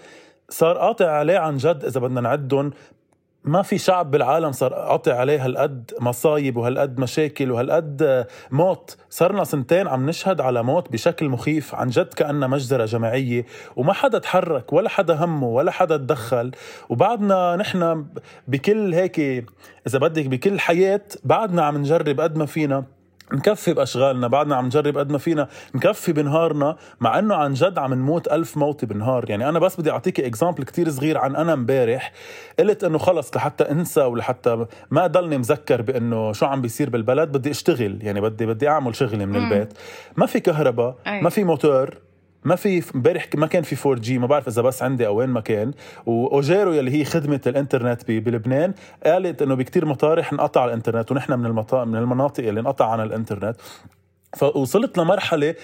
صار 0.49 0.77
قاطع 0.77 1.11
عليه 1.11 1.37
عن 1.37 1.57
جد 1.57 1.83
إذا 1.85 1.99
بدنا 1.99 2.21
نعدهم 2.21 2.71
ما 3.45 3.61
في 3.61 3.77
شعب 3.77 4.11
بالعالم 4.11 4.51
صار 4.51 4.73
قاطع 4.73 5.13
عليه 5.13 5.45
هالقد 5.45 5.91
مصايب 5.99 6.57
وهالقد 6.57 6.99
مشاكل 6.99 7.51
وهالقد 7.51 8.27
موت. 8.51 8.97
صرنا 9.09 9.43
سنتين 9.43 9.87
عم 9.87 10.09
نشهد 10.09 10.41
على 10.41 10.63
موت 10.63 10.91
بشكل 10.91 11.29
مخيف 11.29 11.75
عن 11.75 11.87
جد 11.87 12.13
كأنها 12.13 12.47
مجزرة 12.47 12.85
جماعية 12.85 13.45
وما 13.75 13.93
حدا 13.93 14.19
تحرك 14.19 14.73
ولا 14.73 14.89
حدا 14.89 15.25
همه 15.25 15.47
ولا 15.47 15.71
حدا 15.71 15.97
تدخل. 15.97 16.51
وبعدنا 16.89 17.55
نحن 17.55 18.05
بكل 18.47 18.93
هيك 18.93 19.19
إذا 19.87 19.99
بدك 19.99 20.25
بكل 20.25 20.59
حياة 20.59 21.01
بعدنا 21.23 21.65
عم 21.65 21.77
نجرب 21.77 22.19
قد 22.19 22.37
ما 22.37 22.45
فينا. 22.45 22.94
نكفي 23.33 23.73
بأشغالنا 23.73 24.27
بعدنا 24.27 24.55
عم 24.55 24.65
نجرب 24.65 24.97
قد 24.97 25.11
ما 25.11 25.17
فينا. 25.17 25.47
نكفي 25.75 26.13
بنهارنا 26.13 26.75
مع 26.99 27.19
إنه 27.19 27.35
عن 27.35 27.53
جد 27.53 27.77
عم 27.77 27.93
نموت 27.93 28.27
ألف 28.27 28.57
موتة 28.57 28.87
بالنهار 28.87 29.29
يعني 29.29 29.49
أنا 29.49 29.59
بس 29.59 29.79
بدي 29.79 29.91
اعطيك 29.91 30.19
example 30.19 30.63
كتير 30.63 30.89
صغير 30.89 31.17
عن 31.17 31.35
أنا 31.35 31.53
امبارح. 31.53 32.11
قلت 32.59 32.83
إنه 32.83 32.97
خلص 32.97 33.35
لحتى 33.35 33.63
أنسى 33.63 34.01
ولحتى 34.01 34.65
ما 34.91 35.07
ضلني 35.07 35.37
مذكر 35.37 35.81
بإنه 35.81 36.33
شو 36.33 36.45
عم 36.45 36.61
بيصير 36.61 36.89
بالبلد 36.89 37.31
بدي 37.31 37.51
أشتغل. 37.51 37.97
يعني 38.01 38.21
بدي 38.21 38.45
بدي 38.45 38.69
أعمل 38.69 38.95
شغلي 38.95 39.25
من 39.25 39.35
البيت. 39.35 39.73
ما 40.17 40.25
في 40.25 40.39
كهرباء 40.39 40.95
ما 41.05 41.29
في 41.29 41.43
موتور. 41.43 42.04
ما 42.45 42.55
في 42.55 42.83
امبارح 42.95 43.27
ما 43.35 43.47
كان 43.47 43.63
في 43.63 43.89
4 43.89 44.01
G 44.01 44.19
ما 44.19 44.27
بعرف 44.27 44.47
إذا 44.47 44.61
بس 44.61 44.83
عندي 44.83 45.07
أو 45.07 45.15
وين 45.15 45.29
ما 45.29 45.41
كان. 45.41 45.71
وأوجيرو 46.05 46.73
يلي 46.73 46.91
هي 46.91 47.05
خدمة 47.05 47.41
الإنترنت 47.47 48.11
بلبنان 48.11 48.73
قالت 49.05 49.41
إنه 49.41 49.55
بكتير 49.55 49.85
مطارح 49.85 50.33
انقطع 50.33 50.65
الإنترنت 50.65 51.11
ونحن 51.11 51.33
من 51.33 51.65
من 51.71 51.95
المناطق 51.95 52.47
اللي 52.47 52.59
انقطع 52.59 52.89
عن 52.91 53.01
الإنترنت. 53.01 53.55
فوصلت 54.35 54.97
لمرحلة 54.97 55.55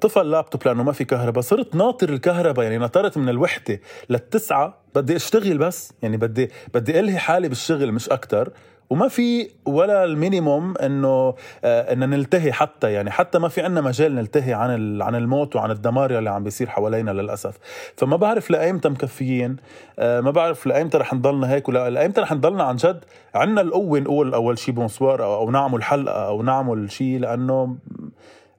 طفل 0.00 0.30
لابتوب 0.30 0.62
لأنه 0.66 0.82
ما 0.82 0.92
في 0.92 1.04
كهرباء 1.04 1.42
صرت 1.42 1.74
ناطر 1.74 2.08
الكهرباء 2.08 2.64
يعني 2.64 2.78
نطرت 2.78 3.18
من 3.18 3.28
الوحدة 3.28 3.80
للتسعة 4.10 4.78
بدي 4.94 5.16
أشتغل 5.16 5.58
بس 5.58 5.92
يعني 6.02 6.16
بدي 6.16 6.50
بدي 6.74 7.00
ألهي 7.00 7.18
حالي 7.18 7.48
بالشغل 7.48 7.92
مش 7.92 8.08
أكتر. 8.08 8.52
وما 8.90 9.08
في 9.08 9.50
ولا 9.66 10.04
ال 10.04 10.13
minimum 10.13 10.76
إنه 10.76 11.34
آه 11.64 11.92
انه 11.92 12.06
نلتهي 12.06 12.52
حتى 12.52 12.92
يعني 12.92 13.10
حتى 13.10 13.38
ما 13.38 13.48
في 13.48 13.60
عنا 13.60 13.80
مجال 13.80 14.14
نلتهي 14.14 14.54
عن 14.54 15.02
عن 15.02 15.14
الموت 15.14 15.56
وعن 15.56 15.70
الدمار 15.70 16.18
اللي 16.18 16.30
عم 16.30 16.44
بيصير 16.44 16.68
حوالينا 16.68 17.10
للأسف. 17.10 17.58
فما 17.96 18.16
بعرف 18.16 18.50
لأيمتى 18.50 18.88
مكفيين 18.88 19.56
آه 19.98 20.20
ما 20.20 20.30
بعرف 20.30 20.66
لأيمتى 20.66 20.98
رح 20.98 21.14
نضلنا 21.14 21.50
هيك 21.50 21.68
ولا 21.68 21.90
لأيمتى 21.90 22.20
رح 22.20 22.32
نضلنا 22.32 22.62
عن 22.64 22.76
جد. 22.76 23.04
عنا 23.34 23.60
القوة 23.60 24.00
نقول 24.00 24.34
أول 24.34 24.58
شيء 24.58 24.74
بونسوار 24.74 25.24
أو, 25.24 25.34
أو 25.34 25.50
نعمل 25.50 25.82
حلقة 25.82 26.26
أو 26.26 26.42
نعمل 26.42 26.90
شيء 26.90 27.18
لأنه 27.18 27.76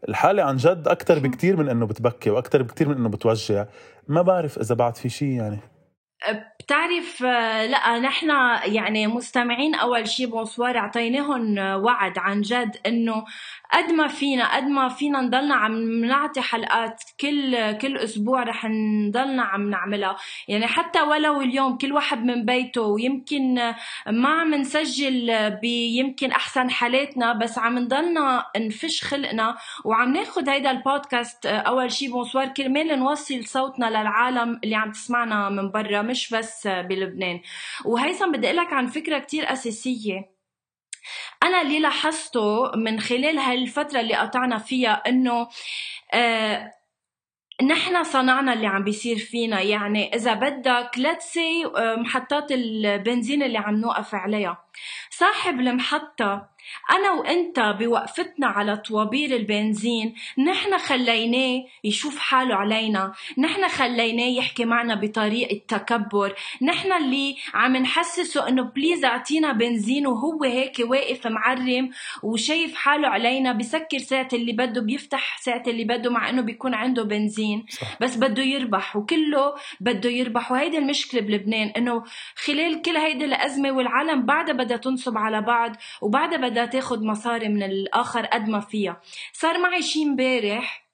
الحالة 0.09 0.43
عن 0.43 0.55
جد 0.55 0.87
أكثر 0.87 1.19
بكتير 1.19 1.57
من 1.57 1.69
إنه 1.69 1.85
بتبكي 1.85 2.29
وأكثر 2.29 2.63
بكتير 2.63 2.89
من 2.89 2.95
إنه 2.95 3.09
بتوجع. 3.09 3.65
ما 4.07 4.21
بعرف 4.21 4.59
إذا 4.59 4.75
بعد 4.75 4.97
في 4.97 5.09
شيء 5.09 5.29
يعني. 5.29 5.59
بتعرف 6.67 7.21
لا 7.21 7.99
نحن 7.99 8.29
يعني 8.65 9.07
مستمعين 9.07 9.75
أول 9.75 10.07
شيء 10.07 10.27
Bonsoir 10.27 10.77
اعطيناهم 10.77 11.57
وعد 11.57 12.17
عن 12.17 12.41
جد 12.41 12.77
إنه 12.85 13.25
قد 13.73 13.91
ما 13.91 14.07
فينا 14.07 14.55
قد 14.55 14.63
ما 14.63 14.89
فينا 14.89 15.21
نضلنا 15.21 15.55
عم 15.55 16.05
نعطي 16.05 16.41
حلقات 16.41 17.03
كل 17.21 17.71
كل 17.77 17.97
أسبوع 17.97 18.43
رح 18.43 18.65
نضلنا 18.65 19.43
عم 19.43 19.69
نعملها. 19.69 20.17
يعني 20.47 20.67
حتى 20.67 21.01
ولو 21.01 21.41
اليوم 21.41 21.77
كل 21.77 21.93
واحد 21.93 22.23
من 22.25 22.45
بيته 22.45 22.81
ويمكن 22.81 23.73
ما 24.07 24.29
عم 24.29 24.55
نسجل 24.55 25.49
بيمكن 25.61 26.31
أحسن 26.31 26.69
حالاتنا 26.69 27.33
بس 27.33 27.57
عم 27.59 27.79
نضلنا 27.79 28.45
نفش 28.57 29.03
خلقنا 29.03 29.57
وعم 29.85 30.13
ناخذ 30.13 30.49
هيدا 30.49 30.71
البودكاست. 30.71 31.45
أول 31.45 31.91
شيء 31.91 32.11
Bonsoir 32.11 32.47
كرمال 32.47 32.99
نوصل 32.99 33.45
صوتنا 33.45 33.89
للعالم 33.89 34.59
اللي 34.63 34.75
عم 34.75 34.91
تسمعنا 34.91 35.49
من 35.49 35.71
برا 35.71 36.01
مش 36.01 36.33
بس 36.33 36.67
بلبنان. 36.67 37.39
وهيثم 37.85 38.31
بدي 38.31 38.47
أقول 38.47 38.57
لك 38.57 38.73
عن 38.73 38.87
فكرة 38.87 39.19
كتير 39.19 39.51
أساسية. 39.51 40.36
أنا 41.43 41.61
اللي 41.61 41.79
لاحظته 41.79 42.71
من 42.75 42.99
خلال 42.99 43.39
هالفترة 43.39 43.99
اللي 43.99 44.15
قطعنا 44.15 44.57
فيها 44.57 45.03
إنه 45.07 45.47
آه 46.13 46.73
نحن 47.63 48.03
صنعنا 48.03 48.53
اللي 48.53 48.67
عم 48.67 48.83
بيصير 48.83 49.17
فينا. 49.17 49.61
يعني 49.61 50.15
إذا 50.15 50.33
بدك 50.33 50.91
لتسي 50.97 51.65
آه، 51.77 51.95
محطات 51.95 52.51
البنزين 52.51 53.43
اللي 53.43 53.57
عم 53.57 53.75
نوقف 53.75 54.15
عليها. 54.15 54.66
صاحب 55.09 55.59
المحطة 55.59 56.57
أنا 56.91 57.11
وأنت 57.11 57.59
بوقفتنا 57.79 58.47
على 58.47 58.77
طوابير 58.77 59.35
البنزين 59.35 60.15
نحن 60.37 60.77
خليناه 60.77 61.63
يشوف 61.83 62.19
حاله 62.19 62.55
علينا 62.55 63.13
نحن 63.37 63.67
خليناه 63.67 64.23
يحكي 64.37 64.65
معنا 64.65 64.95
بطريقة 64.95 65.61
تكبر 65.67 66.35
نحن 66.61 66.93
اللي 66.93 67.35
عم 67.53 67.77
نحسسه 67.77 68.47
أنه 68.47 68.63
بليز 68.63 69.05
أعطينا 69.05 69.51
بنزين 69.51 70.07
وهو 70.07 70.43
هيك 70.43 70.75
واقف 70.79 71.27
معرم 71.27 71.89
وشايف 72.23 72.75
حاله 72.75 73.07
علينا 73.07 73.51
بسكر 73.51 73.97
ساعة 73.97 74.27
اللي 74.33 74.51
بده 74.51 74.81
بيفتح 74.81 75.37
ساعة 75.39 75.63
اللي 75.67 75.83
بده 75.83 76.11
مع 76.11 76.29
أنه 76.29 76.41
بيكون 76.41 76.73
عنده 76.73 77.03
بنزين 77.03 77.65
صح. 77.69 77.97
بس 78.01 78.15
بده 78.15 78.43
يربح 78.43 78.95
وكله 78.95 79.55
بده 79.79 80.09
يربح 80.09 80.51
وهيدي 80.51 80.77
المشكلة 80.77 81.21
بلبنان 81.21 81.67
أنه 81.67 82.03
خلال 82.35 82.81
كل 82.81 82.97
هيدي 82.97 83.25
الأزمة 83.25 83.71
والعالم 83.71 84.25
بعدها 84.25 84.55
بدها 84.67 84.77
تنصب 84.77 85.17
على 85.17 85.41
بعض 85.41 85.75
وبعدها 86.01 86.37
بدها 86.37 86.65
تاخد 86.65 87.03
مصاري 87.03 87.49
من 87.49 87.63
الآخر 87.63 88.25
قد 88.25 88.49
ما 88.49 88.59
فيها. 88.59 89.01
صار 89.33 89.59
معي 89.59 89.81
شي 89.81 90.03
امبارح 90.03 90.87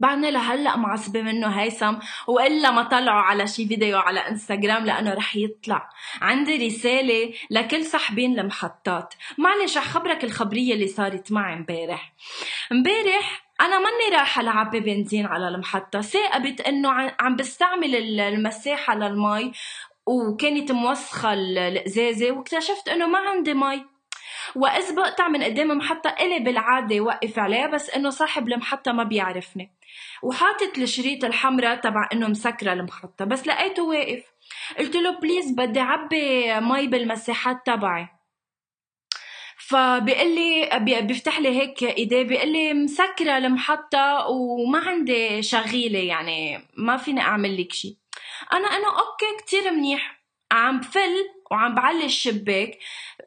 بعدني 0.00 0.30
لهلأ 0.30 0.76
معصبة 0.76 1.22
منه 1.22 1.48
هيثم 1.48 1.94
وإلا 2.26 2.70
ما 2.70 2.82
طلعوا 2.82 3.20
على 3.20 3.46
شي 3.46 3.66
فيديو 3.68 3.98
على 3.98 4.20
إنستغرام 4.20 4.86
لأنه 4.86 5.14
رح 5.14 5.36
يطلع. 5.36 5.90
عندي 6.20 6.66
رسالة 6.66 7.34
لكل 7.50 7.84
صاحبين 7.84 8.38
المحطات. 8.38 9.14
معلش 9.38 9.78
رح 9.78 9.84
خبرك 9.84 10.24
الخبرية 10.24 10.74
اللي 10.74 10.86
صارت 10.86 11.32
معي 11.32 11.54
امبارح. 11.54 12.12
امبارح 12.72 13.48
أنا 13.60 13.78
ماني 13.78 14.16
رايحة 14.16 14.42
لعبي 14.42 14.80
بنزين 14.80 15.26
على 15.26 15.48
المحطة. 15.48 16.00
ثاقبت 16.00 16.60
إنه 16.60 16.90
عم 17.20 17.36
بستعمل 17.36 18.20
المساحة 18.20 18.94
للمي 18.94 19.52
وكانت 20.08 20.72
موسخة 20.72 21.32
الإزازة 21.32 22.30
واكتشفت 22.30 22.88
إنه 22.88 23.06
ما 23.06 23.18
عندي 23.18 23.54
مي. 23.54 23.84
وإذ 24.54 24.94
بقطع 24.96 25.28
من 25.28 25.42
قدام 25.42 25.68
محطة 25.68 26.14
إلي 26.20 26.38
بالعادة 26.38 27.00
وقف 27.00 27.38
عليها 27.38 27.66
بس 27.66 27.90
إنه 27.90 28.10
صاحب 28.10 28.48
المحطة 28.48 28.92
ما 28.92 29.04
بيعرفني. 29.04 29.72
وحاطط 30.22 30.78
الشريط 30.78 31.24
الحمراء 31.24 31.76
تبع 31.76 32.08
إنه 32.12 32.28
مسكرة 32.28 32.72
المحطة 32.72 33.24
بس 33.24 33.46
لقيته 33.46 33.82
واقف. 33.82 34.24
قلت 34.78 34.96
له 34.96 35.10
please 35.10 35.50
بدي 35.50 35.80
عبي 35.80 36.60
مي 36.60 36.86
بالمساحات 36.86 37.66
تبعي. 37.66 38.08
فبيقول 39.58 40.34
لي 40.34 40.70
بيفتح 41.00 41.40
لي 41.40 41.48
هيك 41.48 41.82
إيديه 41.82 42.22
بيقول 42.22 42.52
لي 42.52 42.74
مسكرة 42.74 43.38
المحطة 43.38 44.28
وما 44.28 44.78
عندي 44.78 45.42
شغيلة 45.42 45.98
يعني 45.98 46.60
ما 46.76 46.96
فيني 46.96 47.20
أعمل 47.20 47.60
لك 47.60 47.72
شيء 47.72 47.96
أنا 48.52 48.68
أنا 48.68 48.88
أوكي 48.88 49.44
كتير 49.44 49.70
منيح. 49.70 50.18
عم 50.52 50.80
فل 50.80 51.14
وعم 51.50 51.74
بعلي 51.74 52.04
الشباك. 52.04 52.78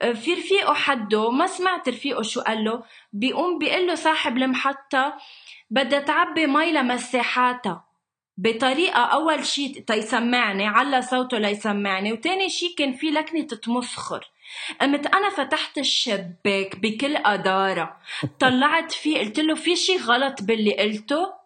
في 0.01 0.33
رفيقه 0.33 0.73
حده 0.73 1.31
ما 1.31 1.47
سمعت 1.47 1.89
رفيقه 1.89 2.21
شو 2.21 2.41
قال 2.41 2.63
له. 2.63 2.83
بيقوم 3.13 3.57
بيقول 3.57 3.87
له 3.87 3.95
صاحب 3.95 4.37
المحطة 4.37 5.17
بدها 5.69 5.99
تعبي 5.99 6.47
مي 6.47 6.71
لمساحاتها. 6.71 7.85
بطريقة 8.37 8.99
أول 8.99 9.45
شي 9.45 9.69
تيسمعني 9.69 10.67
على 10.67 11.01
صوته 11.01 11.37
ليسمعني. 11.37 12.13
وتاني 12.13 12.49
شي 12.49 12.73
كان 12.77 12.93
في 12.93 13.11
لكنة 13.11 13.47
تمسخر 13.47 14.31
قمت 14.81 15.07
أنا 15.15 15.29
فتحت 15.29 15.77
الشباك 15.77 16.75
بكل 16.75 17.17
قدارة 17.17 17.97
طلعت 18.39 18.91
فيه 18.91 19.19
قلت 19.19 19.39
له 19.39 19.55
في 19.55 19.75
شي 19.75 19.97
غلط 19.97 20.41
باللي 20.41 20.77
قلته؟ 20.77 21.40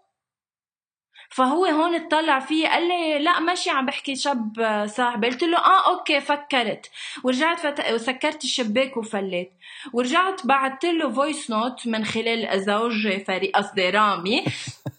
فهو 1.29 1.65
هون 1.65 1.95
اطلع 1.95 2.39
فيه 2.39 2.67
قال 2.67 2.87
لي 2.87 3.19
لا 3.19 3.39
ماشي 3.39 3.69
عم 3.69 3.85
بحكي 3.85 4.15
شاب 4.15 4.85
صاحبي. 4.89 5.27
قلت 5.27 5.43
له 5.43 5.57
آه 5.57 5.91
أوكي 5.91 6.21
فكرت. 6.21 6.91
ورجعت 7.23 7.59
فت... 7.59 7.91
وسكرت 7.93 8.43
الشباك 8.43 8.97
وفليت. 8.97 9.51
ورجعت 9.93 10.45
بعثت 10.45 10.85
له 10.85 11.09
voice 11.09 11.49
note 11.49 11.87
من 11.87 12.05
خلال 12.05 12.61
زوج 12.63 13.23
فريق 13.27 13.57
قصدي 13.57 13.89
رامي 13.89 14.45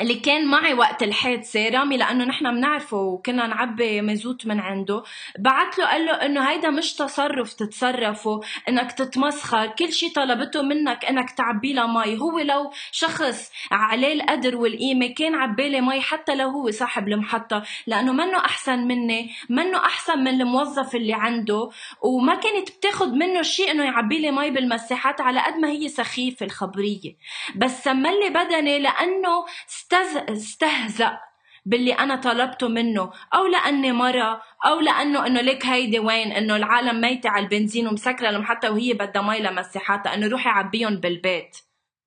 اللي 0.00 0.14
كان 0.14 0.46
معي 0.46 0.74
وقت 0.74 1.02
الحادثة 1.02 1.68
رامي 1.68 1.96
لأنه 1.96 2.24
نحن 2.24 2.50
بنعرفه 2.50 2.96
وكنا 2.96 3.46
نعبي 3.46 4.00
مازوت 4.00 4.46
من 4.46 4.60
عنده. 4.60 5.02
بعت 5.38 5.78
له 5.78 5.86
قال 5.86 6.06
له 6.06 6.12
إنه 6.12 6.50
هيدا 6.50 6.70
مش 6.70 6.94
تصرف 6.94 7.52
تتصرفه 7.52 8.40
إنك 8.68 8.92
تتمسخر 8.92 9.66
كل 9.66 9.92
شي 9.92 10.08
طلبته 10.08 10.62
منك 10.62 11.04
إنك 11.04 11.30
تعبي 11.30 11.72
له 11.72 11.86
مي. 11.86 12.20
هو 12.20 12.38
لو 12.38 12.72
شخص 12.92 13.52
عليه 13.70 14.12
القدر 14.12 14.56
والقيمة 14.56 15.06
كان 15.06 15.34
عبالي 15.34 15.80
مي 15.80 16.00
حتى 16.00 16.34
لو 16.34 16.48
هو 16.48 16.70
صاحب 16.70 17.08
المحطة 17.08 17.62
لأنه 17.86 18.12
منه 18.12 18.38
أحسن 18.38 18.78
مني 18.78 19.30
منه 19.50 19.78
أحسن 19.78 20.18
من 20.18 20.40
الموظف 20.40 20.94
اللي 20.94 21.14
عنده 21.14 21.70
وما 22.02 22.34
كانت 22.34 22.70
بتاخد 22.70 23.12
منه 23.12 23.42
شيء 23.42 23.70
إنه 23.70 23.84
يعبي 23.84 24.18
لي 24.18 24.30
مي 24.30 24.50
بالمساحات 24.50 25.20
على 25.20 25.40
قد 25.40 25.54
ما 25.54 25.68
هي 25.68 25.88
سخيفة 25.88 26.46
الخبرية. 26.46 27.16
بس 27.56 27.84
سملي 27.84 28.30
بدني 28.30 28.78
لأنه 28.78 29.44
استهزأ 29.94 31.18
باللي 31.66 31.92
أنا 31.92 32.16
طلبته 32.16 32.68
منه 32.68 33.10
أو 33.34 33.46
لأني 33.46 33.92
مرة 33.92 34.42
أو 34.66 34.80
لأنه 34.80 35.26
إنه 35.26 35.40
ليك 35.40 35.66
هيدي 35.66 35.98
وين 35.98 36.32
إنه 36.32 36.56
العالم 36.56 37.00
ميتة 37.00 37.30
على 37.30 37.44
البنزين 37.44 37.88
ومسكرة 37.88 38.30
لهم 38.30 38.44
حتى 38.44 38.68
وهي 38.68 38.92
بدها 38.92 39.22
مي 39.22 39.38
لمسحاتها 39.38 40.14
إنه 40.14 40.26
روحي 40.28 40.48
عبيهم 40.48 40.96
بالبيت. 40.96 41.56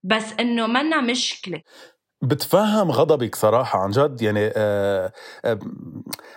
بس 0.03 0.33
إنه 0.39 0.67
منا 0.67 1.01
مشكلة. 1.01 1.61
بتفهم 2.21 2.91
غضبك 2.91 3.35
صراحة 3.35 3.79
عن 3.79 3.91
جد. 3.91 4.21
يعني 4.21 4.51
آه 4.55 5.11
آه 5.45 5.59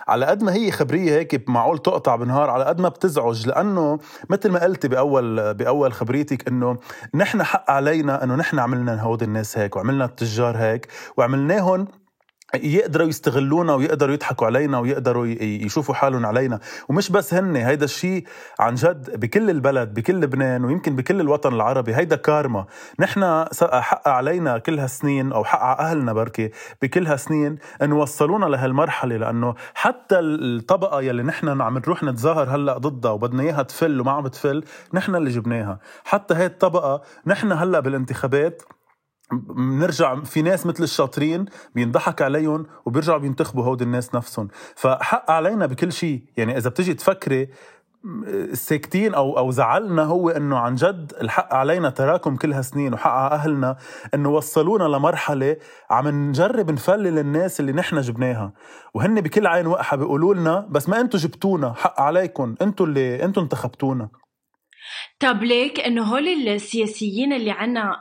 على 0.07 0.25
قد 0.25 0.43
ما 0.43 0.53
هي 0.53 0.71
خبرية 0.71 1.11
هيك 1.19 1.49
معقول 1.49 1.77
تقطع 1.77 2.15
بنهار 2.15 2.49
على 2.49 2.63
قد 2.65 2.81
ما 2.81 2.89
بتزعج. 2.89 3.47
لأنه 3.47 3.99
مثل 4.29 4.51
ما 4.51 4.63
قلتي 4.63 4.87
بأول 4.87 5.53
بأول 5.53 5.93
خبريتك 5.93 6.47
إنه 6.47 6.77
نحن 7.15 7.43
حق 7.43 7.71
علينا 7.71 8.23
إنه 8.23 8.35
نحن 8.35 8.59
عملنا 8.59 9.01
هود 9.01 9.23
الناس 9.23 9.57
هيك 9.57 9.75
وعملنا 9.75 10.05
التجار 10.05 10.57
هيك 10.57 10.87
وعملناهم 11.17 11.87
يقدروا 12.55 13.07
يستغلونا 13.07 13.73
ويقدروا 13.73 14.13
يضحكوا 14.13 14.47
علينا 14.47 14.79
ويقدروا 14.79 15.25
يشوفوا 15.41 15.95
حالهم 15.95 16.25
علينا. 16.25 16.59
ومش 16.89 17.09
بس 17.11 17.33
هن 17.33 17.55
هيدا 17.55 17.85
الشيء 17.85 18.23
عن 18.59 18.75
جد 18.75 19.19
بكل 19.19 19.49
البلد 19.49 19.93
بكل 19.93 20.13
لبنان 20.21 20.65
ويمكن 20.65 20.95
بكل 20.95 21.21
الوطن 21.21 21.53
العربي 21.53 21.95
هيدا 21.95 22.15
كارما. 22.15 22.65
نحن 22.99 23.45
حق 23.71 24.07
علينا 24.07 24.57
كل 24.57 24.79
هالسنين 24.79 25.31
أو 25.31 25.43
حق 25.43 25.59
على 25.59 25.79
أهلنا 25.79 26.13
بركي 26.13 26.51
بكل 26.81 27.07
هالسنين 27.07 27.57
انه 27.81 27.97
وصلونا 27.99 28.45
لهالمرحلة 28.45 29.17
لأنه 29.17 29.55
حتى 29.73 30.19
الطبقة 30.19 31.01
يلي 31.01 31.23
نحن 31.23 31.61
عم 31.61 31.77
نروح 31.77 32.03
نتظاهر 32.03 32.55
هلأ 32.55 32.77
ضدها 32.77 33.11
وبدنا 33.11 33.43
إياها 33.43 33.63
تفل 33.63 34.01
وما 34.01 34.11
عم 34.11 34.23
بتفل 34.23 34.63
نحن 34.93 35.15
اللي 35.15 35.29
جبناها. 35.29 35.79
حتى 36.03 36.33
هي 36.33 36.45
الطبقة 36.45 37.01
نحن 37.27 37.51
هلأ 37.51 37.79
بالانتخابات 37.79 38.63
بنرجع 39.39 40.23
في 40.23 40.41
ناس 40.41 40.65
مثل 40.65 40.83
الشاطرين 40.83 41.45
بينضحك 41.75 42.21
عليهم 42.21 42.65
وبيرجعوا 42.85 43.19
بينتخبوا 43.19 43.63
هود 43.63 43.81
الناس 43.81 44.15
نفسهم. 44.15 44.47
فحق 44.75 45.31
علينا 45.31 45.65
بكل 45.65 45.91
شيء 45.91 46.23
يعني 46.37 46.57
إذا 46.57 46.69
بتجي 46.69 46.93
تفكري 46.93 47.49
ساكتين 48.53 49.13
أو 49.13 49.37
أو 49.37 49.51
زعلنا 49.51 50.03
هو 50.03 50.29
إنه 50.29 50.57
عن 50.57 50.75
جد 50.75 51.13
الحق 51.21 51.53
علينا 51.53 51.89
تراكم 51.89 52.35
كل 52.35 52.53
هالسنين 52.53 52.93
وحق 52.93 53.11
على 53.11 53.35
أهلنا 53.35 53.77
إنه 54.13 54.29
وصلونا 54.29 54.83
لمرحلة 54.83 55.57
عم 55.89 56.07
نجرب 56.07 56.71
نفلل 56.71 57.19
الناس 57.19 57.59
اللي 57.59 57.71
نحن 57.71 58.01
جبناها. 58.01 58.53
وهن 58.93 59.21
بكل 59.21 59.47
عين 59.47 59.67
وقحة 59.67 59.97
بيقولوا 59.97 60.33
لنا 60.33 60.67
بس 60.69 60.89
ما 60.89 60.99
أنتم 60.99 61.17
جبتونا 61.17 61.73
حق 61.73 62.01
عليكم. 62.01 62.55
أنتم 62.61 62.85
اللي 62.85 63.23
أنتم 63.23 63.41
انتخبتونا. 63.41 64.09
طب 65.19 65.43
ليك 65.43 65.79
إنه 65.79 66.03
هول 66.03 66.27
السياسيين 66.27 67.33
اللي 67.33 67.51
عنا 67.51 67.95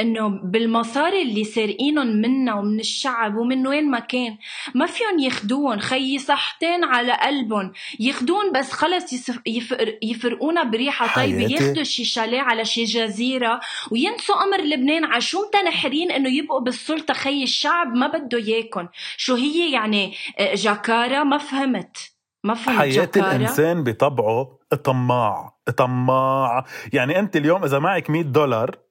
إنه 0.00 0.28
بالمصاري 0.28 1.22
اللي 1.22 1.44
سارقينهم 1.44 2.06
منا 2.06 2.54
ومن 2.54 2.80
الشعب 2.80 3.36
ومن 3.36 3.66
وين 3.66 3.90
ما 3.90 3.98
كان 3.98 4.36
ما 4.74 4.86
فيهم 4.86 5.18
ياخدوهم 5.18 5.78
خيي 5.78 6.18
صحتين 6.18 6.84
على 6.84 7.12
قلبهم. 7.12 7.72
ياخدون 8.00 8.52
بس 8.52 8.72
خلص 8.72 9.28
يفر 9.46 9.98
يفرقونا 10.02 10.62
بريحة. 10.62 11.14
طيبة 11.14 11.52
ياخدوا 11.52 11.82
شي 11.82 12.04
شاليه 12.04 12.40
على 12.40 12.64
شي 12.64 12.84
جزيرة 12.84 13.60
وينسوا 13.90 14.34
أمر 14.44 14.60
لبنان. 14.60 15.04
على 15.04 15.20
شو 15.20 15.38
متنحرين 15.48 16.10
إنه 16.10 16.28
يبقوا 16.28 16.60
بالسلطة 16.60 17.14
خي 17.14 17.42
الشعب 17.42 17.94
ما 17.94 18.06
بده 18.06 18.38
إياكم 18.38 18.88
شو 19.16 19.34
هي 19.34 19.72
يعني؟ 19.72 20.14
آه، 20.38 20.54
جاكارة 20.54 21.22
ما 21.22 21.38
فهمت. 21.38 21.96
ما 22.44 22.54
فهمت 22.54 22.78
حياة 22.78 22.90
جاكارة. 22.92 23.36
الإنسان 23.36 23.84
بطبعه 23.84 24.58
طماع 24.84 25.54
طماع. 25.76 26.64
يعني 26.92 27.18
أنت 27.18 27.36
اليوم 27.36 27.64
إذا 27.64 27.78
معك 27.78 28.10
100 28.10 28.22
دولار 28.22 28.83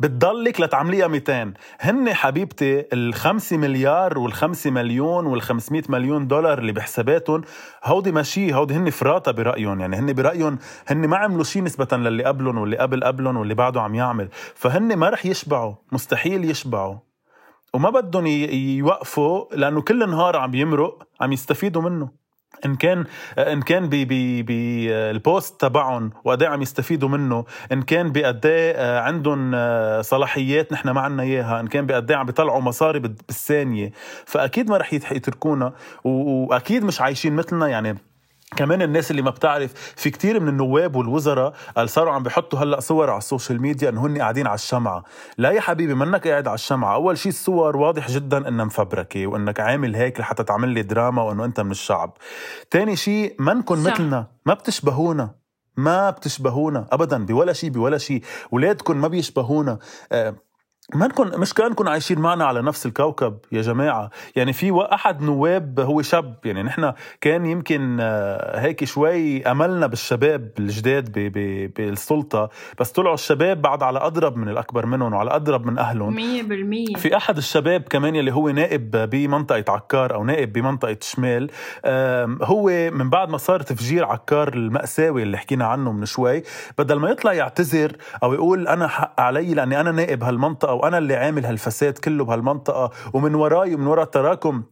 بتضلك 0.00 0.60
لتعمليها 0.60 1.06
200 1.06 1.52
هن 1.80 2.14
حبيبتي 2.14 2.84
الخمسة 2.92 3.56
مليار 3.56 4.18
والخمسة 4.18 4.70
مليون 4.70 5.26
والخمسمائة 5.26 5.82
مليون 5.88 6.28
دولار 6.28 6.58
اللي 6.58 6.72
بحساباتهم 6.72 7.42
هودي 7.84 8.12
ماشي 8.12 8.54
هودي 8.54 8.74
هن 8.74 8.90
فراطة 8.90 9.32
برأيهم. 9.32 9.80
يعني 9.80 9.96
هن 9.96 10.12
برأيهم 10.12 10.58
هن 10.86 11.08
ما 11.08 11.16
عملوا 11.16 11.44
شيء 11.44 11.62
نسبة 11.62 11.96
للي 11.96 12.24
قبلهم 12.24 12.58
واللي 12.58 12.76
قبل 12.76 13.04
قبلهم 13.04 13.36
واللي 13.36 13.54
بعده 13.54 13.82
عم 13.82 13.94
يعمل. 13.94 14.28
فهن 14.54 14.96
ما 14.96 15.08
رح 15.08 15.26
يشبعوا 15.26 15.74
مستحيل 15.92 16.50
يشبعوا. 16.50 16.96
وما 17.74 17.90
بدهم 17.90 18.26
يوقفوا 18.26 19.44
لأنه 19.54 19.82
كل 19.82 20.10
نهار 20.10 20.36
عم 20.36 20.54
يمرق 20.54 21.02
عم 21.20 21.32
يستفيدوا 21.32 21.82
منه. 21.82 22.19
إن 22.64 22.76
كان 22.76 23.04
إن 23.38 23.62
كان 23.62 23.88
بالبوست 23.88 25.60
تبعهم 25.60 26.10
وقد 26.24 26.42
عم 26.42 26.62
يستفيدوا 26.62 27.08
منه 27.08 27.44
إن 27.72 27.82
كان 27.82 28.12
بقد 28.12 28.40
آه، 28.46 29.00
عندهم 29.00 29.52
آه، 29.54 30.00
صلاحيات 30.00 30.72
نحن 30.72 30.90
ما 30.90 31.00
عنا 31.00 31.22
إياها 31.22 31.60
إن 31.60 31.66
كان 31.66 31.86
بقد 31.86 32.12
عم 32.12 32.26
بيطلعوا 32.26 32.60
مصاري 32.60 32.98
بالثانية 32.98 33.92
فأكيد 34.26 34.70
ما 34.70 34.76
رح 34.76 34.92
يتركونا 34.92 35.72
وأكيد 36.04 36.84
مش 36.84 37.00
عايشين 37.00 37.36
مثلنا 37.36 37.68
يعني 37.68 37.98
كمان 38.56 38.82
الناس 38.82 39.10
اللي 39.10 39.22
ما 39.22 39.30
بتعرف 39.30 39.72
في 39.96 40.10
كتير 40.10 40.40
من 40.40 40.48
النواب 40.48 40.96
والوزراء 40.96 41.54
صاروا 41.84 42.12
عم 42.12 42.22
بيحطوا 42.22 42.58
هلأ 42.58 42.80
صور 42.80 43.10
على 43.10 43.18
ال 43.18 43.24
social 43.24 43.62
media 43.62 43.88
إنه 43.88 44.06
هن 44.06 44.18
قاعدين 44.18 44.46
على 44.46 44.54
الشمعة. 44.54 45.04
لا 45.38 45.50
يا 45.50 45.60
حبيبي 45.60 45.94
منك 45.94 46.28
قاعد 46.28 46.48
على 46.48 46.54
الشمعة. 46.54 46.94
أول 46.94 47.18
شيء 47.18 47.32
الصور 47.32 47.76
واضح 47.76 48.10
جدا 48.10 48.48
إنها 48.48 48.64
مفبركة 48.64 49.26
وإنك 49.26 49.60
عامل 49.60 49.96
هيك 49.96 50.20
لحتى 50.20 50.44
تعمل 50.44 50.68
لي 50.68 50.82
دراما 50.82 51.22
وإنه 51.22 51.44
أنت 51.44 51.60
من 51.60 51.70
الشعب. 51.70 52.16
تاني 52.70 52.96
شيء 52.96 53.36
منكم 53.38 53.82
مثلنا. 53.84 54.26
ما 54.46 54.54
بتشبهونا. 54.54 55.34
ما 55.76 56.10
بتشبهونا. 56.10 56.86
ابدا 56.92 57.26
بولا 57.26 57.52
شيء 57.52 57.70
بولا 57.70 57.98
شيء 57.98 58.22
اولادكم 58.52 58.96
ما 58.96 59.08
بيشبهونا. 59.08 59.78
أه 60.12 60.34
ما 60.94 61.06
نكون 61.06 61.40
مش 61.40 61.54
كانكم 61.54 61.88
عايشين 61.88 62.18
معنا 62.18 62.44
على 62.44 62.62
نفس 62.62 62.86
الكوكب 62.86 63.38
يا 63.52 63.62
جماعة. 63.62 64.10
يعني 64.36 64.52
في 64.52 64.88
أحد 64.92 65.22
نواب 65.22 65.80
هو 65.80 66.02
شاب. 66.02 66.34
يعني 66.44 66.62
نحن 66.62 66.92
كان 67.20 67.46
يمكن 67.46 67.98
آه، 68.00 68.60
هيك 68.60 68.84
شوي 68.84 69.42
أملنا 69.42 69.86
بالشباب 69.86 70.50
الجداد 70.58 71.12
بالسلطة. 71.76 72.50
بس 72.80 72.92
طلعوا 72.92 73.14
الشباب 73.14 73.62
بعد 73.62 73.82
على 73.82 73.98
أضرب 73.98 74.36
من 74.36 74.48
الأكبر 74.48 74.86
منهم 74.86 75.12
وعلى 75.12 75.30
أضرب 75.30 75.66
من 75.66 75.78
أهلهم. 75.78 76.14
مية 76.14 76.42
بالمية. 76.42 76.94
في 76.96 77.16
أحد 77.16 77.36
الشباب 77.36 77.82
كمان 77.82 78.14
يلي 78.14 78.32
هو 78.32 78.48
نائب 78.48 78.90
بمنطقة 78.90 79.64
عكار 79.72 80.14
أو 80.14 80.24
نائب 80.24 80.52
بمنطقة 80.52 80.96
شمال 81.00 81.50
هو 82.42 82.90
من 82.92 83.10
بعد 83.10 83.28
ما 83.28 83.38
صار 83.38 83.60
تفجير 83.62 84.04
عكار 84.04 84.54
المأساوي 84.54 85.22
اللي 85.22 85.38
حكينا 85.38 85.66
عنه 85.66 85.92
من 85.92 86.04
شوي 86.04 86.42
بدل 86.78 86.94
ما 86.98 87.10
يطلع 87.10 87.32
يعتذر 87.32 87.96
أو 88.22 88.34
يقول 88.34 88.68
أنا 88.68 88.88
حق 88.88 89.20
علي 89.20 89.54
لأني 89.54 89.80
أنا 89.80 89.90
نائب 89.92 90.24
وأنا 90.80 90.98
اللي 90.98 91.16
عامل 91.16 91.46
هالفساد 91.46 91.98
كله 91.98 92.24
بهالمنطقة 92.24 92.90
ومن 93.12 93.34
وراي 93.34 93.74
ومن 93.74 93.86
وراء 93.86 94.04
تراكم 94.04 94.62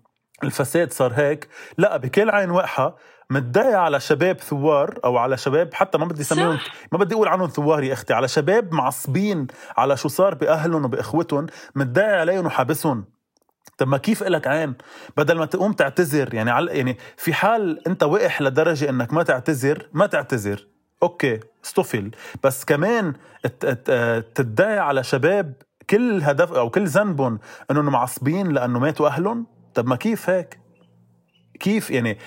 الفساد 0.44 0.92
صار 0.92 1.12
هيك. 1.12 1.48
لا 1.78 1.96
بكل 1.96 2.30
عين 2.30 2.50
وقحه 2.50 2.96
متضايق 3.30 3.78
على 3.78 4.00
شباب 4.00 4.36
ثوار 4.36 4.98
أو 5.04 5.16
على 5.16 5.36
شباب 5.36 5.74
حتى 5.74 5.98
ما 5.98 6.04
بدي 6.04 6.20
أسميهم 6.20 6.58
ما 6.92 6.98
بدي 6.98 7.14
أقول 7.14 7.28
عنهم 7.28 7.48
ثوار 7.48 7.82
يا 7.82 7.92
أختي 7.92 8.14
على 8.14 8.28
شباب 8.28 8.72
معصبين 8.72 9.46
على 9.76 9.96
شو 9.96 10.08
صار 10.08 10.34
بأهلهم 10.34 10.84
وبإخوتهم 10.84 11.46
متضايق 11.74 12.18
عليهم 12.18 12.46
وحابسهم. 12.46 13.04
طب 13.78 13.88
ما 13.88 13.98
كيف 13.98 14.22
إلك 14.22 14.46
عين؟ 14.46 14.74
بدل 15.16 15.38
ما 15.38 15.46
تقوم 15.46 15.72
تعتذر 15.72 16.34
يعني 16.34 16.50
على 16.50 16.78
يعني 16.78 16.98
في 17.16 17.34
حال 17.34 17.88
أنت 17.88 18.02
وقح 18.02 18.42
لدرجة 18.42 18.90
إنك 18.90 19.12
ما 19.12 19.22
تعتذر 19.22 19.88
ما 19.92 20.06
تعتذر. 20.06 20.66
أوكي 21.02 21.40
استفل. 21.64 22.10
بس 22.44 22.64
كمان 22.64 23.14
تتضايق 24.34 24.82
على 24.82 25.04
شباب 25.04 25.52
كل 25.90 26.22
هدف 26.22 26.52
أو 26.52 26.70
كل 26.70 26.86
ذنبهم 26.86 27.38
إنهم 27.70 27.84
معصبين 27.84 28.48
لأنه 28.48 28.78
ماتوا 28.78 29.08
أهلهم؟ 29.08 29.46
طب 29.74 29.86
ما 29.86 29.96
كيف 29.96 30.30
هيك؟ 30.30 30.58
كيف 31.60 31.90
يعني 31.90 32.18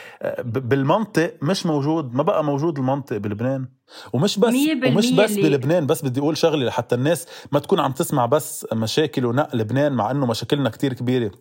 بالمنطق 0.43 1.33
مش 1.41 1.65
موجود 1.65 2.13
ما 2.15 2.23
بقى 2.23 2.43
موجود 2.43 2.77
المنطق 2.77 3.17
بلبنان. 3.17 3.67
ومش 4.13 4.39
بس 4.39 4.53
ومش 4.87 5.11
بس 5.11 5.33
بلبنان 5.33 5.87
بس 5.87 6.05
بدي 6.05 6.19
أقول 6.19 6.37
شغله 6.37 6.65
لحتى 6.65 6.95
الناس 6.95 7.27
ما 7.51 7.59
تكون 7.59 7.79
عم 7.79 7.91
تسمع 7.91 8.25
بس 8.25 8.67
مشاكل 8.73 9.25
ونق 9.25 9.55
لبنان 9.55 9.93
مع 9.93 10.11
إنه 10.11 10.25
مشاكلنا 10.25 10.69
كتير 10.69 10.93
كبيرة. 10.93 11.31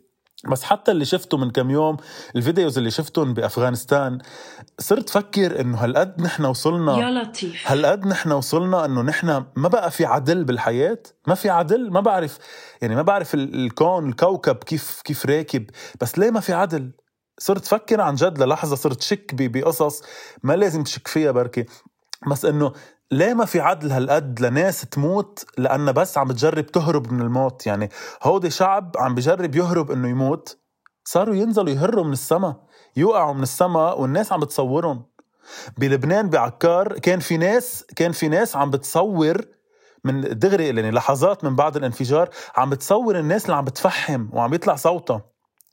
بس 0.48 0.62
حتى 0.62 0.90
اللي 0.90 1.04
شفته 1.04 1.36
من 1.38 1.50
كم 1.50 1.70
يوم 1.70 1.96
الفيديوز 2.36 2.78
اللي 2.78 2.90
شفتهم 2.90 3.34
بأفغانستان 3.34 4.18
صرت 4.78 5.10
فكر 5.10 5.60
إنه 5.60 5.78
هالقد 5.78 6.20
نحن 6.22 6.44
وصلنا 6.44 6.98
يا 6.98 7.10
لطيف. 7.10 7.62
هالقد 7.66 8.06
نحن 8.06 8.32
وصلنا 8.32 8.84
إنه 8.84 9.02
نحن 9.02 9.44
ما 9.56 9.68
بقى 9.68 9.90
في 9.90 10.04
عدل 10.04 10.44
بالحياة 10.44 10.98
ما 11.26 11.34
في 11.34 11.50
عدل 11.50 11.90
ما 11.90 12.00
بعرف 12.00 12.38
يعني 12.82 12.94
ما 12.94 13.02
بعرف 13.02 13.34
الكون 13.34 14.08
الكوكب 14.08 14.56
كيف 14.56 15.00
كيف 15.04 15.26
راكب 15.26 15.70
بس 16.00 16.18
ليه 16.18 16.30
ما 16.30 16.40
في 16.40 16.52
عدل؟ 16.52 16.92
صرت 17.38 17.64
فكر 17.64 18.00
عن 18.00 18.14
جد 18.14 18.42
للحظة 18.42 18.76
صرت 18.76 19.00
شك 19.02 19.34
بقصص 19.34 20.02
ما 20.42 20.52
لازم 20.56 20.82
تشك 20.82 21.08
فيها 21.08 21.30
بركي 21.30 21.64
بس 22.30 22.44
إنه 22.44 22.72
ليه 23.12 23.34
ما 23.34 23.44
في 23.44 23.60
عدل 23.60 23.92
هالقد 23.92 24.40
لناس 24.40 24.80
تموت؟ 24.80 25.44
لأنها 25.58 25.92
بس 25.92 26.18
عم 26.18 26.28
بتجرب 26.28 26.66
تهرب 26.66 27.12
من 27.12 27.20
الموت. 27.20 27.66
يعني 27.66 27.88
هودي 28.22 28.50
شعب 28.50 28.96
عم 28.98 29.14
بجرب 29.14 29.54
يهرب 29.54 29.90
إنه 29.90 30.08
يموت. 30.08 30.58
صاروا 31.04 31.34
ينزلوا 31.34 31.70
يهروا 31.70 32.04
من 32.04 32.12
السما. 32.12 32.56
يوقعوا 32.96 33.34
من 33.34 33.42
السما 33.42 33.92
والناس 33.92 34.32
عم 34.32 34.40
بتصورهم. 34.40 35.04
بلبنان 35.78 36.30
بعكار 36.30 36.98
كان 36.98 37.20
في 37.20 37.36
ناس 37.36 37.84
كان 37.96 38.12
في 38.12 38.28
ناس 38.28 38.56
عم 38.56 38.70
بتصور 38.70 39.44
من 40.04 40.38
دغري 40.38 40.66
يعني 40.66 40.90
لحظات 40.90 41.44
من 41.44 41.56
بعد 41.56 41.76
الانفجار 41.76 42.28
عم 42.56 42.70
بتصور 42.70 43.18
الناس 43.18 43.44
اللي 43.44 43.56
عم 43.56 43.64
بتفحم 43.64 44.28
وعم 44.32 44.54
يطلع 44.54 44.76
صوتها 44.76 45.22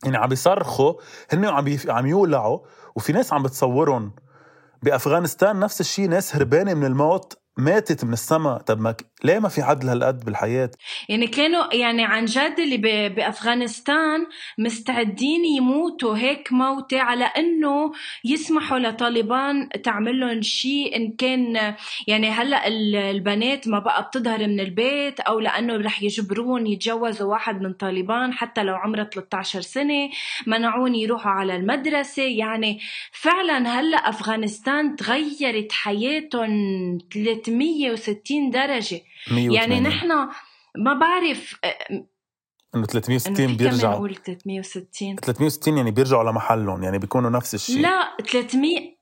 يعني 0.04 0.18
عم 0.18 0.30
بيصرخوا 0.30 0.94
هن 1.32 1.46
عم 1.46 1.78
عم 1.88 2.06
يولعوا 2.06 2.60
وفي 2.96 3.14
ناس 3.14 3.34
عم 3.34 3.44
بتصورهم. 3.44 4.12
بأفغانستان 4.84 5.60
نفس 5.60 5.82
الشيء 5.82 6.10
ناس 6.10 6.36
هربانة 6.36 6.74
من 6.74 6.86
الموت. 6.86 7.47
ماتت 7.58 8.06
من 8.06 8.14
السماء 8.14 8.58
طب 8.58 8.80
ما 8.82 8.96
ليه 9.24 9.40
ما 9.40 9.50
في 9.50 9.62
عدل 9.62 9.90
هالقد 9.90 10.26
بالحياة؟ 10.26 10.72
يعني 11.10 11.28
كانوا 11.28 11.74
يعني 11.74 12.04
عن 12.04 12.26
جد 12.26 12.56
اللي 12.60 13.10
بأفغانستان 13.10 14.26
مستعدين 14.58 15.46
يموتوا 15.46 16.18
هيك 16.18 16.54
موتة 16.54 17.00
على 17.02 17.26
إنه 17.26 17.92
يسمحوا 18.26 18.80
لطالبان 18.80 19.70
تعمل 19.84 20.20
لهم 20.20 20.42
شيء 20.42 20.96
إن 20.96 21.12
كان 21.12 21.76
يعني 22.08 22.30
هلأ 22.30 22.68
البنات 22.68 23.68
ما 23.68 23.80
بقى 23.80 24.04
بتظهر 24.04 24.48
من 24.48 24.60
البيت 24.60 25.20
أو 25.20 25.40
لأنه 25.40 25.76
رح 25.76 26.04
يجبرون 26.04 26.68
يتجوزوا 26.68 27.32
واحد 27.32 27.62
من 27.62 27.74
طالبان 27.74 28.34
حتى 28.34 28.64
لو 28.64 28.76
عمره 28.76 29.04
13 29.04 29.62
سنة 29.62 30.10
منعون 30.48 30.96
يروحوا 30.96 31.32
على 31.32 31.56
المدرسة. 31.56 32.24
يعني 32.24 32.80
فعلا 33.12 33.80
هلأ 33.80 33.98
أفغانستان 33.98 34.96
تغيرت 34.96 35.72
حياتهم 35.72 36.98
360 37.48 38.50
درجة. 38.50 39.02
يعني 39.32 39.80
نحن 39.80 40.08
ما 40.78 40.94
بعرف 40.94 41.56
إنه 42.76 42.86
360 42.86 43.58
بيرجعوا 43.58 43.96
نقول 43.96 44.16
360 44.16 45.16
360 45.16 45.78
يعني 45.78 45.92
بيرجعوا 45.92 46.32
لمحلهم 46.32 46.84
يعني 46.84 46.98
بيكونوا 47.00 47.30
نفس 47.30 47.56
الشيء. 47.56 47.82
لا 47.82 48.18
300 48.32 48.98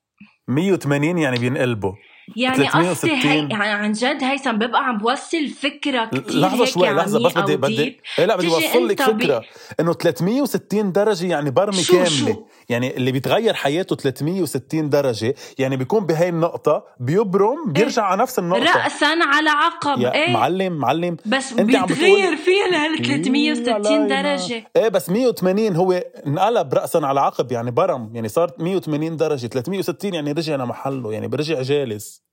180 0.48 1.18
يعني 1.18 1.38
بينقلبوا. 1.38 1.94
يعني 2.36 2.68
قصدي 2.68 3.12
هي 3.12 3.38
يعني 3.38 3.54
عن 3.54 3.92
جد 3.92 4.24
هيثم 4.24 4.52
ببقى 4.52 4.86
عم 4.86 4.98
بوصل 4.98 5.48
فكرة 5.48 6.06
كثير 6.06 6.40
لحظة 6.40 6.66
شوي 6.66 6.90
لحظة 6.90 7.28
بس 7.28 7.38
بدي 7.38 7.58
بدي 7.58 8.00
إيه 8.20 8.26
لا 8.26 8.36
بدي 8.36 8.48
أوصل 8.48 8.88
لك 8.88 9.02
فكره 9.02 9.40
بي... 9.40 9.46
إنه 9.80 9.94
360 9.94 10.92
درجة 10.92 11.26
يعني 11.26 11.52
برمه 11.52 11.82
شو 11.82 11.94
كاملة. 11.94 12.08
شو؟ 12.08 12.46
يعني 12.70 12.98
اللي 12.98 13.12
بيتغير 13.12 13.54
حياته 13.54 13.96
360 13.96 14.90
درجة 14.90 15.36
يعني 15.60 15.78
بيكون 15.78 16.06
بهي 16.06 16.30
النقطة 16.30 16.84
بيبرم 17.00 17.72
بيرجع 17.72 18.02
إيه؟ 18.02 18.08
على 18.08 18.22
نفس 18.22 18.40
النقطة. 18.40 18.84
راسا 18.84 19.06
على 19.06 19.50
عقب 19.50 20.02
إيه. 20.02 20.34
معلم 20.34 20.74
معلم. 20.74 21.18
بس 21.26 21.54
بيتغير 21.54 22.36
فيها 22.36 22.68
لهال 22.72 22.98
360 22.98 24.08
درجة. 24.08 24.68
إيه 24.76 24.88
بس 24.88 25.10
180 25.10 25.76
هو 25.76 25.92
انقلب 26.28 26.74
راسا 26.74 26.98
على 26.98 27.20
عقب 27.20 27.52
يعني 27.52 27.72
برم. 27.72 28.12
يعني 28.14 28.28
صار 28.28 28.52
180 28.60 29.18
درجة 29.18 29.48
360 29.48 30.14
يعني 30.14 30.32
رجع 30.32 30.56
لمحله 30.56 31.14
يعني 31.14 31.28
برجع 31.28 31.62
جالس. 31.62 32.26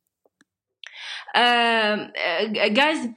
جايز 2.68 3.10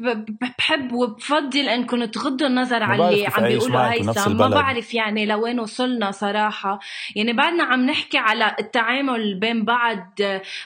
بحب 0.60 0.94
وبفضل 0.94 1.70
انكم 1.70 2.06
تغضوا 2.06 2.48
النظر 2.48 2.84
على 2.84 3.10
اللي 3.10 3.28
عم 3.28 3.44
بيقولوا 3.44 3.94
هيثم 3.94 4.38
ما 4.38 4.48
بعرف 4.48 4.94
يعني 4.94 5.26
لوين 5.26 5.60
وصلنا 5.60 6.12
صراحة. 6.12 6.80
يعني 7.16 7.34
بعدنا 7.34 7.64
عم 7.64 7.86
نحكي 7.86 8.18
على 8.18 8.56
التعامل 8.60 9.40
بين 9.40 9.66
بعض 9.66 10.20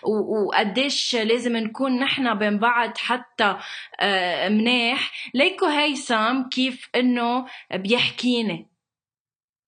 وقديش 0.04 1.16
لازم 1.16 1.58
نكون 1.58 2.00
نحن 2.00 2.34
بين 2.34 2.60
بعض 2.60 2.98
حتى 2.98 3.56
آه، 4.00 4.50
منيح. 4.50 5.12
ليكو 5.34 5.66
هيثم 5.66 6.44
كيف 6.52 6.90
إنه 6.96 7.46
بيحكيني. 7.74 8.70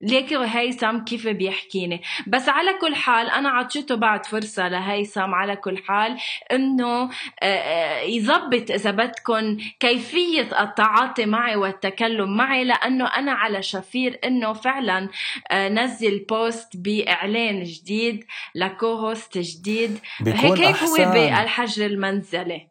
ليك 0.01 0.33
هيثم 0.33 0.97
كيف 0.97 1.27
بيحكيني؟ 1.27 2.01
بس 2.27 2.49
على 2.49 2.73
كل 2.81 2.95
حال 2.95 3.29
أنا 3.29 3.49
عطيته 3.49 3.95
بعد 3.95 4.25
فرصة 4.25 4.67
لهيثم 4.67 5.35
على 5.35 5.55
كل 5.55 5.77
حال 5.77 6.17
إنه 6.51 7.03
آه، 7.03 7.09
آه، 7.43 8.01
يظبط 8.01 8.71
إذا 8.71 8.91
بدكم 8.91 9.57
كيفية 9.79 10.61
التعاطي 10.61 11.25
معي 11.25 11.55
والتكلم 11.55 12.37
معي 12.37 12.63
لأنه 12.63 13.05
أنا 13.05 13.31
على 13.31 13.61
شفير 13.61 14.19
إنه 14.25 14.53
فعلا 14.53 15.09
آه، 15.51 15.69
نزل 15.69 16.25
post 16.29 16.77
بإعلان 16.77 17.63
جديد 17.63 18.25
ل 18.55 18.66
co-host 18.66 19.37
جديد. 19.37 19.99
هيك 20.27 20.59
هيك 20.59 20.75
هو 20.75 21.11
بالحجر 21.13 21.85
المنزلي. 21.85 22.67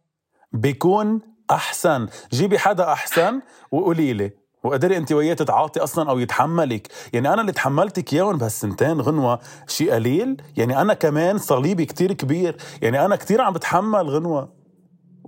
بيكون 0.52 1.20
أحسن. 1.50 2.08
جيبي 2.32 2.58
حدا 2.58 2.92
أحسن 2.92 3.40
وقولي 3.70 4.12
لي. 4.12 4.30
وقدري 4.64 4.96
انت 4.96 5.12
وياه 5.12 5.34
تتعاطي 5.34 5.80
أصلا 5.80 6.10
أو 6.10 6.18
يتحملك. 6.18 6.88
يعني 7.12 7.32
أنا 7.32 7.40
اللي 7.40 7.52
تحملتك 7.52 8.12
اياهم 8.12 8.38
بهالسنتين 8.38 9.00
غنوة 9.00 9.38
شيء 9.66 9.92
قليل. 9.92 10.42
يعني 10.56 10.80
أنا 10.80 10.94
كمان 10.94 11.38
صليبي 11.38 11.84
كتير 11.84 12.12
كبير. 12.12 12.56
يعني 12.82 13.04
أنا 13.04 13.16
كتير 13.16 13.40
عم 13.40 13.52
بتحمل 13.52 14.08
غنوة. 14.08 14.52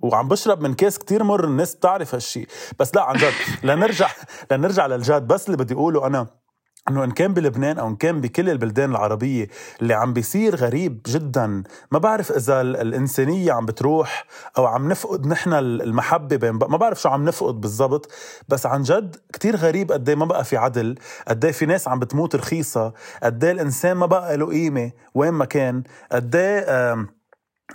وعم 0.03 0.29
بشرب 0.29 0.61
من 0.61 0.75
كاس 0.75 0.99
كتير 0.99 1.25
مر. 1.25 1.45
الناس 1.45 1.75
بتعرف 1.75 2.15
هالشي. 2.15 2.47
بس 2.79 2.95
لا 2.95 3.03
عن 3.03 3.17
جد. 3.17 3.33
لنرجع 3.63 4.09
لنرجع 4.51 4.87
للجاد. 4.87 5.27
بس 5.27 5.47
اللي 5.47 5.57
بدي 5.57 5.75
أقوله 5.75 6.07
أنا 6.07 6.27
إنه 6.91 7.05
إن 7.05 7.11
كان 7.11 7.35
بلبنان 7.35 7.79
أو 7.79 7.89
إن 7.89 7.97
كان 7.97 8.21
بكل 8.21 8.51
البلدان 8.51 8.91
العربية 8.91 9.49
اللي 9.83 9.95
عم 9.95 10.13
بيصير 10.13 10.57
غريب 10.57 11.01
جدا 11.07 11.63
ما 11.91 11.99
بعرف 11.99 12.33
إذا 12.33 12.61
الإنسانية 12.61 13.53
عم 13.53 13.67
بتروح 13.67 14.25
أو 14.59 14.67
عم 14.67 14.89
نفقد 14.89 15.27
نحن 15.27 15.53
المحبة 15.53 16.37
بين 16.37 16.51
ما 16.51 16.77
بعرف 16.77 17.01
شو 17.03 17.09
عم 17.09 17.25
نفقد 17.25 17.61
بالضبط 17.61 18.11
بس 18.49 18.67
عن 18.67 18.83
جد 18.83 19.17
كتير 19.33 19.57
غريب 19.57 19.93
قد 19.93 20.09
إيه 20.09 20.17
ما 20.17 20.25
بقى 20.25 20.45
في 20.45 20.57
عدل 20.57 20.95
قد 21.29 21.45
إيه 21.45 21.53
في 21.53 21.67
ناس 21.67 21.89
عم 21.89 21.99
بتموت 21.99 22.37
رخيصة 22.37 22.93
قد 23.23 23.45
الإنسان 23.45 23.93
ما 23.97 24.07
بقى 24.07 24.37
له 24.37 24.47
قيمة 24.47 24.91
وين 25.15 25.31
ما 25.33 25.45
كان 25.45 25.83
قد 26.13 26.37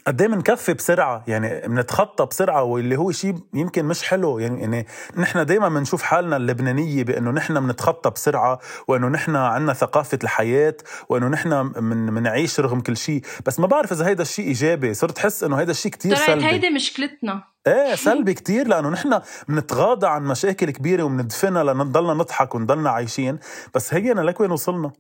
قد 0.08 0.22
إيه 0.22 0.30
بنكفي 0.30 0.74
بسرعة؟ 0.74 1.24
يعني 1.28 1.68
بنتخطى 1.68 2.26
بسرعة 2.26 2.64
واللي 2.64 2.98
هو 2.98 3.12
شيء 3.12 3.36
يمكن 3.54 3.86
مش 3.86 4.04
حلو. 4.04 4.40
يعني 4.40 4.62
يعني 4.62 4.88
نحن 5.18 5.46
دائما 5.46 5.70
بنشوف 5.70 6.02
حالنا 6.02 6.38
اللبنانية 6.38 7.04
بأنه 7.04 7.32
نحن 7.32 7.60
بنتخطى 7.60 8.10
بسرعة 8.10 8.60
وأنه 8.88 9.08
نحن 9.08 9.36
عندنا 9.36 9.74
ثقافة 9.74 10.20
الحياة 10.24 10.78
وأنه 11.10 11.28
نحن 11.28 11.72
من 11.84 12.06
بنعيش 12.06 12.60
رغم 12.60 12.82
كل 12.82 12.98
شيء. 12.98 13.22
بس 13.46 13.60
ما 13.60 13.68
بعرف 13.68 13.92
إذا 13.92 14.08
هيدا 14.08 14.22
الشيء 14.22 14.48
إيجابي. 14.48 14.94
صرت 14.94 15.18
احس 15.18 15.44
إنه 15.44 15.56
هيدا 15.56 15.72
الشيء 15.72 15.92
كتير 15.92 16.16
سلبي. 16.16 16.46
هيدي 16.46 16.70
مشكلتنا. 16.70 17.44
إيه 17.68 17.96
سلبي 17.96 18.34
كتير 18.34 18.68
لأنه 18.68 18.90
نحن 18.90 19.22
بنتغاضى 19.48 20.08
عن 20.08 20.24
مشاكل 20.24 20.72
كبيرة 20.72 21.04
وبندفنها 21.04 21.64
لنضلنا 21.64 22.14
نضحك 22.14 22.56
ونضلنا 22.56 22.90
عايشين. 22.90 23.40
بس 23.76 23.94
هينا 23.94 24.22
لك 24.22 24.40
وصلنا؟ 24.40 24.92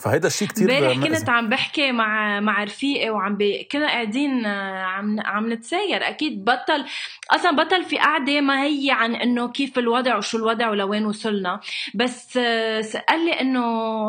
فهيدا 0.00 0.26
الشيء 0.26 0.48
كتير 0.48 0.78
امبارح 0.78 1.18
كنت 1.18 1.28
عم 1.28 1.48
بحكي 1.48 1.92
مع 1.92 2.40
مع 2.40 2.64
رفيقي 2.64 3.10
وعم 3.10 3.36
بي... 3.36 3.68
كنا 3.72 3.86
قاعدين 3.86 4.46
آه، 4.46 4.82
عم 4.82 5.20
عم 5.20 5.52
نتساير. 5.52 6.08
أكيد 6.08 6.44
بطل 6.44 6.84
أصلا 7.30 7.56
بطل 7.56 7.84
في 7.84 7.98
قعدة 7.98 8.40
ما 8.40 8.62
هي 8.64 8.90
عن 8.90 9.14
إنه 9.14 9.48
كيف 9.48 9.78
الوضع 9.78 10.16
وشو 10.16 10.38
الوضع 10.38 10.70
ولوين 10.70 11.06
وصلنا. 11.06 11.60
بس 11.94 12.36
آه، 12.36 12.84
قال 13.08 13.26
لي 13.26 13.40
إنه 13.40 13.60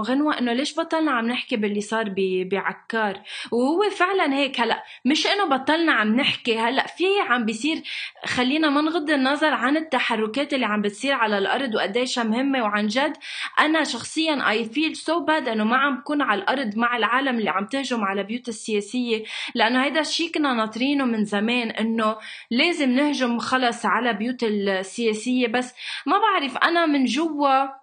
غنوة 0.01 0.39
إنه 0.39 0.53
ليش 0.53 0.79
بطلنا 0.79 1.11
عم 1.11 1.27
نحكي 1.27 1.55
باللي 1.55 1.81
صار 1.81 2.13
بعكار؟ 2.51 3.19
وهو 3.51 3.89
فعلا 3.89 4.33
هيك. 4.33 4.59
هلأ 4.59 4.83
مش 5.05 5.27
إنه 5.27 5.45
بطلنا 5.45 5.91
عم 5.93 6.15
نحكي. 6.15 6.59
هلأ 6.59 6.87
في 6.87 7.03
عم 7.29 7.45
بيصير 7.45 7.83
خلينا 8.25 8.69
ما 8.69 8.81
نغض 8.81 9.09
النظر 9.09 9.53
عن 9.53 9.77
التحركات 9.77 10.53
اللي 10.53 10.65
عم 10.65 10.81
بتصير 10.81 11.13
على 11.13 11.37
الأرض 11.37 11.75
وقديش 11.75 12.19
مهمة 12.19 12.63
وعن 12.63 12.87
جد. 12.87 13.13
أنا 13.59 13.83
شخصيا 13.83 14.49
I 14.49 14.65
feel 14.65 14.95
so 14.95 15.19
bad 15.19 15.47
إنه 15.47 15.63
ما 15.63 15.80
عم 15.81 15.97
بكون 15.97 16.21
على 16.21 16.41
الأرض 16.41 16.77
مع 16.77 16.97
العالم 16.97 17.37
اللي 17.39 17.49
عم 17.49 17.65
تهجم 17.65 18.03
على 18.03 18.23
بيوت 18.23 18.49
السياسية. 18.49 19.23
لأنه 19.55 19.83
هيدا 19.83 19.99
الشيء 19.99 20.31
كنا 20.31 20.53
ناطرينه 20.53 21.05
من 21.05 21.25
زمان 21.25 21.69
إنه 21.69 22.17
لازم 22.51 22.89
نهجم 22.89 23.39
خلص 23.39 23.85
على 23.85 24.13
بيوت 24.13 24.43
السياسية. 24.43 25.47
بس 25.47 25.73
ما 26.05 26.17
بعرف 26.17 26.57
أنا 26.57 26.85
من 26.85 27.05
جوا 27.05 27.81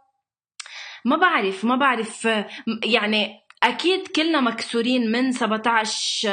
ما 1.05 1.17
بعرف 1.17 1.65
ما 1.65 1.77
بعرف 1.77 2.29
يعني 2.85 3.48
أكيد 3.63 4.09
كلنا 4.09 4.41
مكسورين 4.41 5.13
من 5.13 5.33
17 5.33 6.29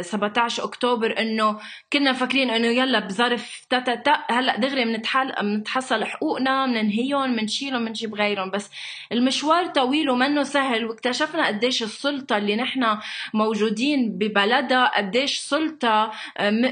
17 0.00 0.64
أكتوبر 0.64 1.18
إنه 1.18 1.58
كنا 1.92 2.12
فاكرين 2.12 2.50
إنه 2.50 2.66
يلا 2.66 2.98
بظرف 2.98 3.66
تا 3.70 3.78
تا 3.78 3.94
تا 3.94 4.24
هلأ 4.30 4.56
دغري 4.56 4.84
بنتحل 4.84 5.32
بنتحصل 5.42 6.04
حقوقنا 6.04 6.66
بننهيهم 6.66 7.36
بنشيلهم 7.36 7.84
بنجيب 7.84 8.14
غيرهم 8.14 8.50
بس 8.50 8.70
المشوار 9.12 9.66
طويل 9.66 10.10
ومنه 10.10 10.42
سهل 10.42 10.84
واكتشفنا 10.84 11.46
قديش 11.46 11.82
السلطة 11.82 12.36
اللي 12.36 12.56
نحن 12.56 12.98
موجودين 13.34 14.18
ببلدها 14.18 14.96
قديش 14.96 15.38
سلطة 15.38 16.10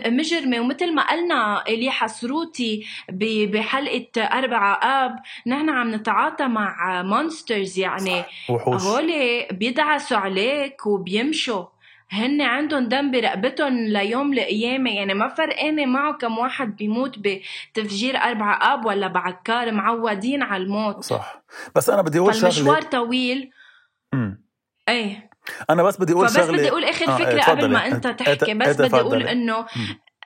مجرمة 0.06 0.60
ومثل 0.60 0.94
ما 0.94 1.02
قلنا 1.02 1.64
الي 1.68 1.90
حسروتي 1.90 2.86
بحلقة 3.52 4.22
أربعة 4.22 4.78
أب 4.82 5.16
نحن 5.46 5.70
عم 5.70 5.94
نتعاطى 5.94 6.44
مع 6.44 7.02
monsters 7.02 7.78
يعني 7.78 8.24
هولي 8.50 9.45
بيدعسوا 9.52 10.16
عليك 10.18 10.86
وبيمشوا. 10.86 11.64
هن 12.10 12.40
عندهم 12.40 12.88
دم 12.88 13.10
برقبتهم 13.10 13.84
ليوم 13.84 14.32
القيامة 14.32 14.90
يعني 14.90 15.14
ما 15.14 15.28
فرقانة 15.28 15.86
معه 15.86 16.12
كم 16.12 16.38
واحد 16.38 16.76
بيموت 16.76 17.18
بتفجير 17.18 18.16
أربعة 18.16 18.74
آب 18.74 18.84
ولا 18.86 19.06
بعكار 19.06 19.72
متعودين 19.72 20.42
على 20.42 20.62
الموت. 20.62 21.04
صح. 21.04 21.42
بس 21.74 21.90
أنا 21.90 22.02
بدي 22.02 22.18
أقول 22.18 22.34
شغلة. 22.34 22.46
المشوار 22.46 22.82
طويل. 22.82 23.50
امم 24.14 24.44
إيه. 24.88 25.30
أنا 25.70 25.82
بس 25.82 25.96
بدي 26.00 26.12
أقول 26.12 26.28
فبس 26.28 26.36
شغلة. 26.36 26.52
بدي 26.58 26.68
أقول 26.68 26.84
آخر 26.84 27.08
آه 27.08 27.16
فكرة 27.16 27.42
قبل 27.42 27.70
ما 27.72 27.86
أنت 27.86 28.06
تحكي. 28.06 28.54
بس 28.54 28.80
بدي 28.80 28.96
أقول 28.96 29.22
إنه 29.22 29.66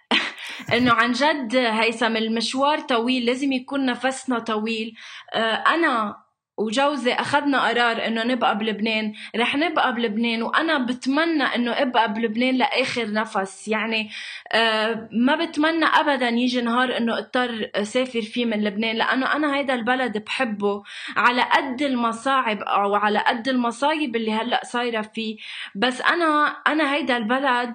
إنه 0.75 0.93
عن 0.93 1.13
جد 1.13 1.57
هيثم 1.57 2.17
المشوار 2.17 2.81
طويل 2.81 3.25
لازم 3.27 3.53
يكون 3.53 3.87
نفسنا 3.87 4.39
طويل. 4.39 4.95
آه، 5.35 5.55
أنا 5.55 6.17
وجوزي 6.59 7.13
أخذنا 7.13 7.69
قرار 7.69 8.07
إنه 8.07 8.25
نبقى 8.25 8.59
بلبنان. 8.59 9.13
رح 9.37 9.57
نبقى 9.57 9.95
بلبنان 9.95 10.43
وأنا 10.43 10.79
بتمنى 10.79 11.43
إنه 11.43 11.73
أبقى 11.73 12.13
بلبنان 12.13 12.55
لآخر 12.57 13.13
نفس. 13.13 13.69
يعني 13.69 14.11
آه 14.53 15.09
ما 15.13 15.37
بتمنى 15.45 15.85
ابدا 15.85 16.29
يجي 16.29 16.61
نهار 16.61 16.97
إنه 16.97 17.19
أضطر 17.19 17.71
أسافر 17.75 18.23
فيه 18.23 18.45
من 18.45 18.65
لبنان 18.65 18.97
لأنه 18.97 19.37
أنا 19.37 19.57
هيدا 19.57 19.75
البلد 19.75 20.19
بحبه 20.25 20.83
على 21.17 21.43
قد 21.43 21.83
المصاعب 21.83 22.59
أو 22.63 22.95
على 22.95 23.19
قد 23.19 23.49
المصايب 23.49 24.17
اللي 24.17 24.33
هلأ 24.33 24.61
صايرة 24.65 25.03
فيه. 25.03 25.37
بس 25.75 26.01
أنا 26.01 26.47
أنا 26.67 26.95
هيدا 26.95 27.17
البلد 27.17 27.75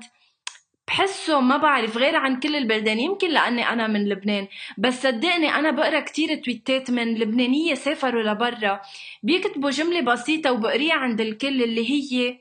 بحسه 0.88 1.40
ما 1.40 1.58
بعرف 1.58 1.98
غير 1.98 2.16
عن 2.16 2.40
كل 2.40 2.56
البلدان 2.56 3.00
يمكن 3.00 3.30
لأني 3.30 3.70
أنا 3.70 3.88
من 3.88 4.10
لبنان. 4.10 4.48
بس 4.78 5.04
صدقني 5.04 5.56
أنا 5.56 5.72
بقرأ 5.72 6.00
كتير 6.00 6.36
تويتات 6.36 6.92
من 6.92 7.16
لبنانية 7.16 7.74
سافروا 7.74 8.24
لبرا. 8.24 8.82
بيكتبوا 9.24 9.70
جملة 9.70 10.02
بسيطة 10.02 10.52
وبقريها 10.52 10.94
عند 10.94 11.22
الكل 11.22 11.64
اللي 11.64 11.90
هي 11.92 12.38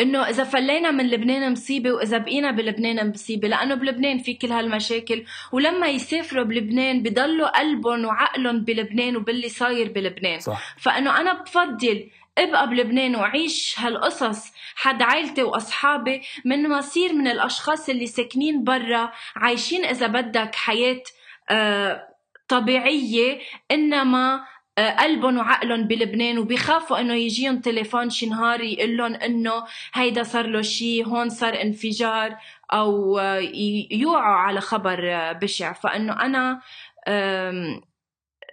إنه 0.00 0.28
إذا 0.28 0.44
فلينا 0.44 0.90
من 0.90 1.10
لبنان 1.10 1.52
مصيبة 1.52 1.92
وإذا 1.92 2.18
بقينا 2.18 2.50
بلبنان 2.50 3.10
مصيبة 3.10 3.48
لأنه 3.48 3.74
بلبنان 3.74 4.18
في 4.18 4.34
كل 4.34 4.52
هالمشاكل. 4.52 5.24
ولما 5.52 5.86
يسافروا 5.86 6.44
بلبنان 6.44 7.02
بضلوا 7.02 7.58
قلبهم 7.58 8.04
وعقلهم 8.04 8.64
بلبنان 8.64 9.16
وباللي 9.16 9.48
صاير 9.48 9.92
بلبنان. 9.92 10.40
صح. 10.40 10.76
فإنه 10.78 11.20
أنا 11.20 11.32
بفضل 11.42 12.10
ابقى 12.38 12.70
بلبنان 12.70 13.16
وعيش 13.16 13.74
هالقصص 13.78 14.52
حد 14.76 15.02
عائلتي 15.02 15.42
واصحابي 15.42 16.22
من 16.44 16.68
مصير 16.68 17.12
من 17.12 17.28
الأشخاص 17.28 17.88
اللي 17.88 18.06
ساكنين 18.06 18.64
برا 18.64 19.12
عايشين 19.36 19.84
إذا 19.84 20.06
بدك 20.06 20.54
حياة 20.54 21.02
آه 21.50 22.08
طبيعية 22.48 23.38
إنما 23.70 24.44
آه، 24.78 24.90
قلبهم 24.90 25.38
وعقلهم 25.38 25.82
بلبنان 25.82 26.38
وبيخافوا 26.38 27.00
إنه 27.00 27.14
يجيهم 27.14 27.60
تليفون 27.60 28.10
شي 28.10 28.26
نهار 28.26 28.60
يقول 28.60 28.96
لهم 28.96 29.14
إنه 29.14 29.64
هيدا 29.94 30.22
صار 30.22 30.46
له 30.46 30.62
شي 30.62 31.04
هون 31.04 31.28
صار 31.28 31.62
انفجار 31.62 32.36
أو 32.72 33.18
آه، 33.18 33.38
يوعوا 33.90 34.36
على 34.36 34.60
خبر 34.60 35.32
بشع. 35.32 35.72
فإنه 35.72 36.12
أنا 36.22 36.60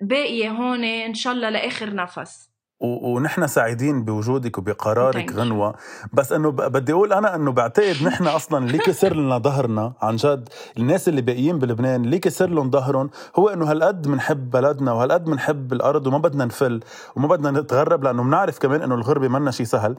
باقية 0.02 0.50
هون 0.50 0.84
إن 0.84 1.14
شاء 1.14 1.34
الله 1.34 1.50
لآخر 1.50 1.96
نفس. 1.96 2.53
ونحن 2.80 3.48
سعيدين 3.48 4.04
بوجودك 4.06 4.58
وبقرارك 4.58 5.32
غنوة. 5.34 5.76
بس 6.14 6.32
إنه 6.32 6.50
بدي 6.52 6.94
أقول 6.94 7.14
أنا 7.14 7.36
إنه 7.36 7.52
بعتقد 7.52 8.04
نحن 8.04 8.28
أصلا 8.28 8.66
اللي 8.66 8.78
كسر 8.88 9.16
لنا 9.16 9.38
ظهرنا 9.38 9.94
عن 10.02 10.16
جد 10.16 10.50
الناس 10.78 11.10
اللي 11.10 11.22
باقيين 11.22 11.60
بلبنان 11.60 12.06
اللي 12.06 12.20
كسر 12.20 12.50
لهم 12.50 12.72
ظهرهم 12.72 13.10
هو 13.36 13.50
إنه 13.50 13.72
هالقد 13.72 14.08
بنحب 14.08 14.50
بلدنا 14.50 14.92
وهالقد 14.94 15.24
بنحب 15.26 15.74
الأرض 15.74 16.08
وما 16.08 16.18
بدنا 16.18 16.46
نفل 16.46 16.80
وما 17.16 17.28
بدنا 17.28 17.62
نتغرب 17.62 18.04
لأنه 18.04 18.24
بنعرف 18.24 18.60
كمان 18.60 18.82
إنه 18.82 18.96
الغربة 18.96 19.28
منا 19.28 19.52
شيء 19.52 19.66
سهل. 19.66 19.98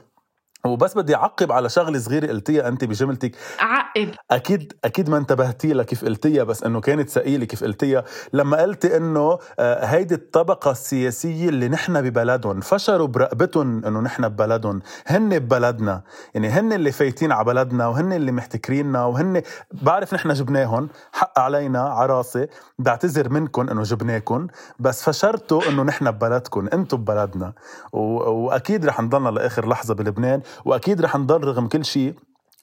وبس 0.67 0.95
بدي 0.97 1.15
أعقب 1.17 1.53
على 1.53 1.69
شغلة 1.69 1.99
صغيرة 1.99 2.27
قلتيها 2.27 2.69
أنت 2.69 2.85
بجملتك. 2.85 3.37
عقب 3.61 4.09
أكيد 4.31 4.73
أكيد 4.85 5.11
ما 5.11 5.17
انتبهتي 5.17 5.73
لها 5.73 5.85
كيف 5.85 6.05
قلتيها 6.05 6.45
بس 6.45 6.63
إنه 6.63 6.81
كانت 6.81 7.09
ثقيلة 7.11 7.45
كيف 7.45 7.65
قلتيها. 7.65 8.05
لما 8.33 8.63
قلتي 8.63 8.97
إنه 8.97 9.39
آه، 9.59 9.85
هيدي 9.85 10.15
الطبقة 10.15 10.71
السياسية 10.71 11.49
اللي 11.49 11.69
نحن 11.69 12.03
ببلدهم 12.03 12.61
فشروا 12.61 13.07
برقبتهم 13.07 13.85
إنه 13.85 14.01
نحن 14.01 14.29
ببلدهم. 14.29 14.81
هن 15.07 15.39
ببلدنا. 15.39 16.03
يعني 16.35 16.49
هن 16.49 16.73
اللي 16.73 16.93
فايتين 16.93 17.33
على 17.33 17.45
بلدنا 17.45 17.87
وهن 17.87 18.13
اللي 18.13 18.33
محتكريننا 18.33 19.05
وهن 19.05 19.43
بعرف 19.73 20.15
نحن 20.15 20.33
جبناهم. 20.33 20.89
حق 21.13 21.39
علينا 21.39 21.81
عراسه 21.81 22.49
بعتذر 22.79 23.29
منكم 23.29 23.69
إنه 23.69 23.83
جبناكم 23.83 24.47
بس 24.79 25.03
فشرتوا 25.03 25.69
إنه 25.69 25.83
نحن 25.83 26.11
ببلدكم. 26.11 26.69
أنتم 26.73 26.97
ببلدنا. 26.97 27.53
و... 27.93 27.99
وأكيد 28.31 28.87
رح 28.87 29.01
نضلنا 29.01 29.29
لآخر 29.29 29.69
لحظة 29.69 29.95
بلبنان. 29.95 30.41
وأكيد 30.65 31.01
رح 31.01 31.17
نضل 31.17 31.45
رغم 31.45 31.69
كل 31.69 31.85
شيء. 31.85 32.15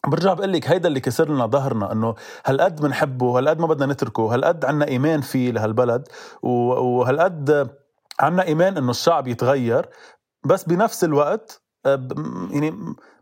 برجع 0.08 0.34
بقول 0.34 0.54
لك 0.54 0.67
هيدا 0.67 0.88
اللي 0.88 0.99
كسر 0.99 1.30
لنا 1.30 1.45
ظهرنا 1.45 1.91
إنه 1.91 2.15
هالقد 2.45 2.82
بنحبه 2.82 3.38
هالقد 3.38 3.60
ما 3.60 3.67
بدنا 3.67 3.93
نتركه 3.93 4.34
هالقد 4.34 4.65
عنا 4.65 4.88
إيمان 4.88 5.21
فيه 5.21 5.51
لهالبلد 5.51 6.08
وهالقد 6.41 7.69
عنا 8.19 8.43
إيمان 8.43 8.77
إنه 8.77 8.91
الشعب 8.91 9.27
يتغير. 9.27 9.89
بس 10.45 10.63
بنفس 10.63 11.04
الوقت 11.04 11.62
آه، 11.86 12.08
يعني 12.51 12.71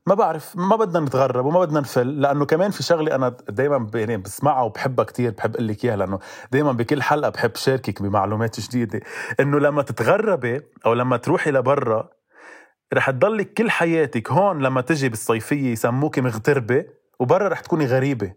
ما 0.08 0.16
بعرف 0.16 0.56
ما 0.56 0.76
بدنا 0.76 1.00
نتغرب 1.00 1.46
وما 1.46 1.60
بدنا 1.60 1.80
نفل 1.80 2.22
لأنه 2.22 2.46
كمان 2.46 2.72
في 2.72 2.84
شغلة 2.84 3.16
أنا 3.16 3.38
دائما 3.50 3.90
يعني 3.94 4.18
بسمعها 4.18 4.62
وبحبها 4.64 5.06
كتير 5.06 5.32
بحب 5.32 5.56
أقول 5.56 5.68
لك 5.68 5.86
إياها 5.86 5.96
لأنه 5.96 6.20
دائما 6.52 6.72
بكل 6.72 7.02
حلقة 7.02 7.30
بحب 7.30 7.56
شاركك 7.56 8.02
بمعلومات 8.02 8.60
جديدة. 8.60 9.00
إنه 9.40 9.60
لما 9.60 9.82
تتغربي 9.82 10.62
أو 10.86 10.94
لما 10.94 11.18
تروحي 11.18 11.52
لبرا 11.52 12.10
رح 12.94 13.10
تضلك 13.10 13.54
كل 13.54 13.70
حياتك 13.72 14.32
هون 14.32 14.60
لما 14.60 14.82
تجي 14.82 15.10
بالصيفية 15.10 15.72
يسموك 15.72 16.20
مغتربة 16.20 16.86
وبرا 17.20 17.48
رح 17.48 17.60
تكوني 17.60 17.86
غريبة. 17.86 18.34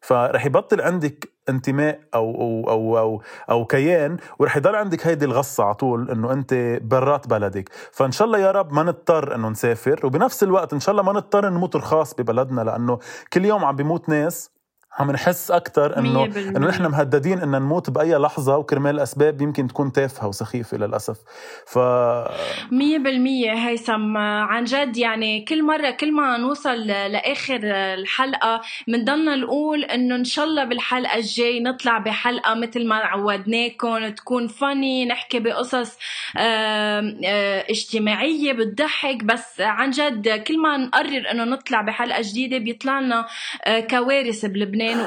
فرح 0.00 0.46
يبطل 0.46 0.80
عندك 0.80 1.32
انتماء 1.48 2.00
أو 2.14 2.34
أو 2.40 2.70
أو 2.70 2.98
أو, 2.98 3.22
أو 3.50 3.64
كيان 3.64 4.16
ورح 4.38 4.56
يضل 4.56 4.74
عندك 4.74 5.06
هيدي 5.06 5.24
الغصة 5.24 5.64
على 5.64 5.74
طول 5.74 6.10
إنه 6.10 6.32
أنت 6.32 6.78
برات 6.82 7.28
بلدك. 7.28 7.68
فإن 7.92 8.12
شاء 8.12 8.26
الله 8.26 8.38
يا 8.38 8.50
رب 8.50 8.72
ما 8.72 8.82
نضطر 8.82 9.34
إنه 9.34 9.48
نسافر 9.48 10.06
وبنفس 10.06 10.42
الوقت 10.42 10.72
إن 10.72 10.80
شاء 10.80 10.90
الله 10.90 11.02
ما 11.02 11.12
نضطر 11.12 11.48
نموت 11.48 11.76
رخاص 11.76 12.14
ببلدنا 12.14 12.60
لأنه 12.60 12.98
كل 13.32 13.44
يوم 13.44 13.64
عم 13.64 13.76
بيموت 13.76 14.08
ناس 14.08 14.50
عم 14.98 15.10
نحس 15.10 15.50
أكثر 15.50 15.98
إنه 15.98 16.24
إنه 16.24 16.68
نحن 16.68 16.86
مهددين 16.86 17.38
إن 17.38 17.50
نموت 17.50 17.90
بأي 17.90 18.14
لحظة 18.14 18.56
وكرمال 18.56 19.00
اسباب 19.00 19.40
يمكن 19.40 19.68
تكون 19.68 19.92
تافهة 19.92 20.28
وسخيفة 20.28 20.76
للاسف 20.76 21.16
ف 21.66 21.78
100% 21.78 21.78
هيثم. 23.48 24.16
عن 24.16 24.64
جد 24.64 24.96
يعني 24.96 25.44
كل 25.44 25.62
مرة 25.62 25.90
كل 25.90 26.12
ما 26.12 26.36
نوصل 26.36 26.86
لآخر 26.86 27.60
الحلقة 27.64 28.60
بنضلنا 28.88 29.36
نقول 29.36 29.84
إنه 29.84 30.14
إن 30.14 30.24
شاء 30.24 30.44
الله 30.44 30.64
بالحلقة 30.64 31.16
الجاي 31.18 31.60
نطلع 31.60 31.98
بحلقة 31.98 32.54
مثل 32.54 32.86
ما 32.86 32.96
عودناكم 32.96 34.08
تكون 34.08 34.48
فاني 34.48 35.06
نحكي 35.06 35.38
بقصص 35.38 35.98
اجتماعية 37.70 38.52
بتضحك. 38.52 39.24
بس 39.24 39.60
عن 39.60 39.90
جد 39.90 40.28
كل 40.28 40.58
ما 40.58 40.76
نقرر 40.76 41.30
إنه 41.30 41.44
نطلع 41.44 41.82
بحلقة 41.82 42.22
جديدة 42.22 42.58
بيطلع 42.58 43.00
لنا 43.00 43.26
آه، 43.64 43.80
كوارث 43.80 44.44
بلبنان 44.46 44.77
لبنان 44.78 44.98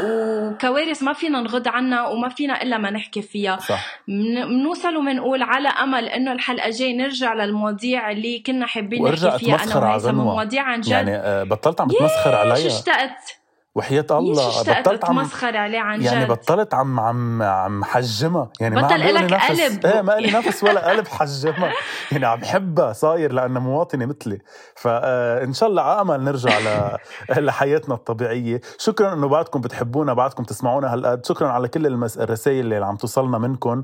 وكوارث 0.53 1.03
ما 1.03 1.13
فينا 1.13 1.41
نغض 1.41 1.67
عنها 1.67 2.07
وما 2.07 2.29
فينا 2.29 2.61
إلا 2.61 2.77
ما 2.77 2.91
نحكي 2.91 3.21
فيها. 3.21 3.57
صح. 3.57 4.01
بنوصل 4.07 4.97
وبنقول 4.97 5.43
على 5.43 5.69
أمل 5.69 6.07
إنه 6.07 6.31
الحلقة 6.31 6.65
الجاي 6.65 6.93
نرجع 6.93 7.33
للمواضيع 7.33 8.11
اللي 8.11 8.39
كنا 8.39 8.65
حابين 8.65 9.03
نحكي 9.03 9.37
فيها. 9.45 9.63
أنا 9.63 9.77
وهيثم 9.77 10.15
مواضيع 10.15 10.63
عن 10.63 10.81
جد. 10.81 10.87
يعني 10.87 11.15
آه، 11.15 11.43
بطلت 11.43 11.81
عم 11.81 11.87
بتمسخر 11.87 12.35
عليا. 12.35 12.67
اشتقت 12.67 13.40
وحياة 13.75 14.05
الله 14.11 14.61
بطلت 14.61 15.05
عم 15.05 15.15
مسخر 15.15 15.57
عليه 15.57 15.79
عن 15.79 16.01
يعني 16.01 16.05
جد. 16.05 16.13
يعني 16.13 16.25
بطلت 16.25 16.73
عم 16.73 16.99
عم 16.99 17.43
عم 17.43 17.83
حجمها. 17.83 18.49
يعني 18.59 18.75
بطل 18.75 19.13
ما 19.13 19.19
لك 19.19 19.33
قلب. 19.33 19.85
إيه 19.85 20.01
ما 20.01 20.11
لي 20.11 20.31
نفس 20.31 20.63
ولا 20.63 20.89
قلب 20.89 21.07
حجمها. 21.07 21.73
يعني 22.11 22.25
عم 22.25 22.43
حبها 22.43 22.93
صاير 22.93 23.33
لأنها 23.33 23.61
مواطنة 23.61 24.05
مثلي. 24.05 24.39
فان 24.75 25.49
آه، 25.49 25.51
شاء 25.51 25.69
الله 25.69 25.81
على 25.81 26.01
أمل 26.01 26.23
نرجع 26.23 26.59
ل... 26.59 26.97
لحياتنا 27.45 27.95
الطبيعية. 27.95 28.61
شكرا 28.77 29.13
إنه 29.13 29.27
بعدكم 29.27 29.61
بتحبونا 29.61 30.13
بعدكم 30.13 30.43
تسمعونا 30.43 30.93
هالقد. 30.93 31.25
شكرا 31.25 31.47
على 31.47 31.67
كل 31.67 31.85
المس... 31.87 32.17
الرسائل 32.17 32.59
اللي 32.59 32.85
عم 32.85 32.95
توصلنا 32.95 33.37
منكم 33.37 33.81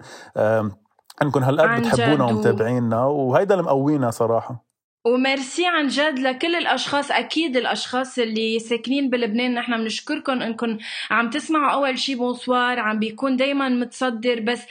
انكم 1.21 1.43
هالقد 1.43 1.81
بتحبونا 1.81 2.25
ومتابعينا 2.25 3.05
وهيدا 3.05 3.55
اللي 3.55 3.65
مقوينا 3.65 4.11
صراحة. 4.11 4.66
وميرسي 5.13 5.65
عن 5.65 5.87
جد 5.87 6.19
لكل 6.19 6.55
الأشخاص 6.55 7.11
أكيد 7.11 7.57
الأشخاص 7.57 8.19
اللي 8.19 8.59
ساكنين 8.59 9.09
بلبنان 9.09 9.53
نحن 9.53 9.77
بنشكركم 9.77 10.41
إنكم 10.41 10.77
عم 11.11 11.29
تسمعوا 11.29 11.71
أول 11.71 11.99
شي 11.99 12.15
بونسوار 12.15 12.79
عم 12.79 12.99
بيكون 12.99 13.35
دايما 13.35 13.69
متصدر. 13.69 14.39
بس 14.39 14.61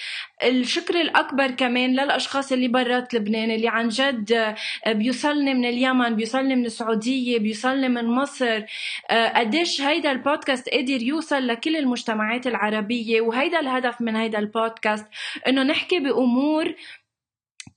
الشكر 0.44 1.00
الأكبر 1.00 1.50
كمان 1.50 1.92
للأشخاص 1.92 2.52
اللي 2.52 2.68
برات 2.68 3.14
لبنان 3.14 3.50
اللي 3.50 3.68
عن 3.68 3.88
جد 3.88 4.54
بيوصلني 4.86 5.54
من 5.54 5.64
اليمن 5.64 6.16
بيوصلني 6.16 6.56
من 6.56 6.66
السعودية 6.66 7.38
بيوصلني 7.38 7.88
من 7.88 8.04
مصر. 8.04 8.62
قديش 9.10 9.80
هيدا 9.80 10.12
البودكاست 10.12 10.68
قادر 10.68 11.02
يوصل 11.02 11.46
لكل 11.46 11.76
المجتمعات 11.76 12.46
العربية 12.46 13.20
وهيدا 13.20 13.60
الهدف 13.60 14.00
من 14.00 14.16
هيدا 14.16 14.38
البودكاست 14.38 15.06
إنه 15.48 15.62
نحكي 15.62 15.98
بأمور 16.00 16.74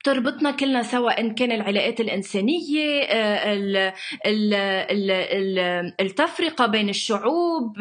بتربطنا 0.00 0.50
كلنا 0.50 0.82
سوا 0.82 1.20
إن 1.20 1.34
كان 1.34 1.52
العلاقات 1.52 2.00
الإنسانية 2.00 3.02
آه، 3.02 3.92
التفرقة 6.00 6.66
بين 6.66 6.88
الشعوب 6.88 7.78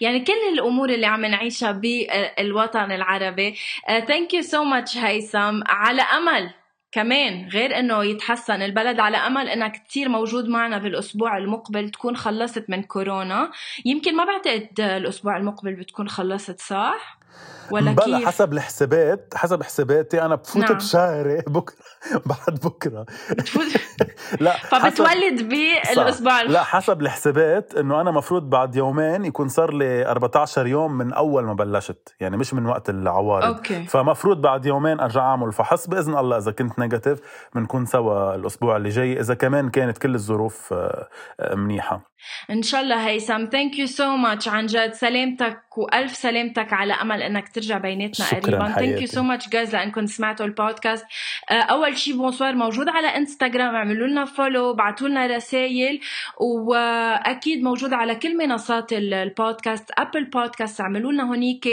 يعني 0.00 0.20
كل 0.20 0.32
الأمور 0.52 0.90
اللي 0.90 1.06
عم 1.06 1.24
نعيشها 1.26 1.72
بالوطن 1.72 2.92
العربي. 2.92 3.54
thank 3.88 4.34
you 4.34 4.42
so 4.42 4.64
much 4.64 4.96
هيثم 4.96 5.60
على 5.66 6.02
أمل 6.02 6.50
كمان 6.92 7.48
غير 7.48 7.78
إنه 7.78 8.04
يتحسن 8.04 8.62
البلد 8.62 9.00
على 9.00 9.16
أمل 9.16 9.48
إنك 9.48 9.82
كثير 9.88 10.08
موجود 10.08 10.48
معنا 10.48 10.78
بالأسبوع 10.78 11.38
المقبل 11.38 11.90
تكون 11.90 12.16
خلصت 12.16 12.64
من 12.68 12.82
كورونا. 12.82 13.50
يمكن 13.84 14.16
ما 14.16 14.24
بعتقد 14.24 14.80
الأسبوع 14.80 15.36
المقبل 15.36 15.74
بتكون 15.74 16.08
خلصت 16.08 16.60
صح؟ 16.60 17.20
ولا 17.72 17.92
بلا 17.92 18.18
كيف؟ 18.18 18.28
حسب 18.28 18.52
الحسابات 18.52 19.34
حسب 19.36 19.62
حساباتي 19.62 20.22
أنا 20.22 20.34
بفوت 20.34 20.62
نعم. 20.62 20.74
بشهري. 20.74 21.42
بكرة 21.56 21.76
بعد 22.26 22.60
بكرة. 22.64 23.06
لا 24.40 24.56
فبتولد 24.70 25.48
بالأسبوع. 25.48 26.42
لا 26.42 26.62
حسب 26.62 27.02
الحسابات 27.02 27.74
إنه 27.74 28.00
أنا 28.00 28.10
مفروض 28.10 28.50
بعد 28.50 28.76
يومين 28.76 29.24
يكون 29.24 29.48
صار 29.48 29.74
لي 29.74 30.06
14 30.06 30.66
يوم 30.66 30.98
من 30.98 31.12
أول 31.12 31.44
ما 31.44 31.54
بلشت 31.54 32.14
يعني 32.20 32.36
مش 32.36 32.54
من 32.54 32.66
وقت 32.66 32.90
العوارض. 32.90 33.44
okay. 33.44 33.84
فمفروض 33.84 34.40
بعد 34.40 34.66
يومين 34.66 35.00
أرجع 35.00 35.20
أعمل. 35.20 35.52
فحص 35.52 35.88
باذن 35.88 36.18
الله 36.18 36.36
إذا 36.36 36.52
كنت 36.52 36.78
negative 36.78 37.20
بنكون 37.54 37.86
سوا 37.86 38.34
الأسبوع 38.34 38.76
اللي 38.76 38.88
جاي 38.88 39.20
إذا 39.20 39.34
كمان 39.34 39.70
كانت 39.70 39.98
كل 39.98 40.14
الظروف 40.14 40.72
آه، 40.72 41.08
منيحة. 41.54 42.10
إن 42.50 42.62
شاء 42.62 42.80
الله 42.80 43.06
هيثم. 43.08 43.46
thank 43.52 43.78
you 43.78 43.86
so 43.86 44.16
much 44.16 44.48
عن 44.48 44.66
جد 44.66 44.92
سلامتك 44.92 45.78
وألف 45.78 46.16
سلامتك 46.16 46.72
على 46.72 46.92
أمل 46.92 47.22
إنك 47.22 47.48
ترجع 47.60 47.78
بيناتنا 47.78 48.26
شكراً 48.26 48.38
قريبا. 48.40 48.72
thank. 48.72 49.00
you 49.00 49.06
so 49.06 49.22
much 49.22 49.48
guys 49.48 49.72
لأنكم 49.76 50.06
سمعتوا 50.06 50.46
البودكاست. 50.46 51.06
آه، 51.50 51.54
أول 51.54 51.98
شي 51.98 52.12
بونسوار 52.12 52.54
موجود 52.54 52.88
على 52.88 53.06
انستغرام 53.06 53.74
اعملوا 53.74 54.06
لنا 54.06 54.24
follow 54.24 54.70
ابعتوا 54.70 55.08
لنا 55.08 55.26
رسائل. 55.26 56.00
وأكيد 56.40 57.62
موجود 57.62 57.92
على 57.92 58.14
كل 58.14 58.36
منصات 58.36 58.92
ال- 58.92 59.14
ال 59.14 59.22
podcast. 59.22 59.90
Apple 59.98 60.24
Podcast 60.24 60.80
اعملوا 60.80 61.12
لنا 61.12 61.28
هونيك 61.28 61.68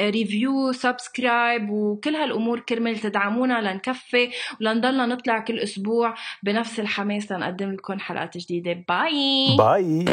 review 0.00 0.72
subscribe 0.72 1.70
وكل 1.70 2.14
هالأمور 2.14 2.60
كرمال 2.60 2.98
تدعمونا 2.98 3.60
لنكفي 3.60 4.30
ولنضلنا 4.60 5.06
نطلع 5.06 5.38
كل 5.38 5.58
أسبوع 5.58 6.14
بنفس 6.42 6.80
الحماس 6.80 7.32
لنقدم 7.32 7.72
لكم 7.72 7.98
حلقات 7.98 8.38
جديدة. 8.38 8.84
bye 8.88 9.56
bye 9.58 10.04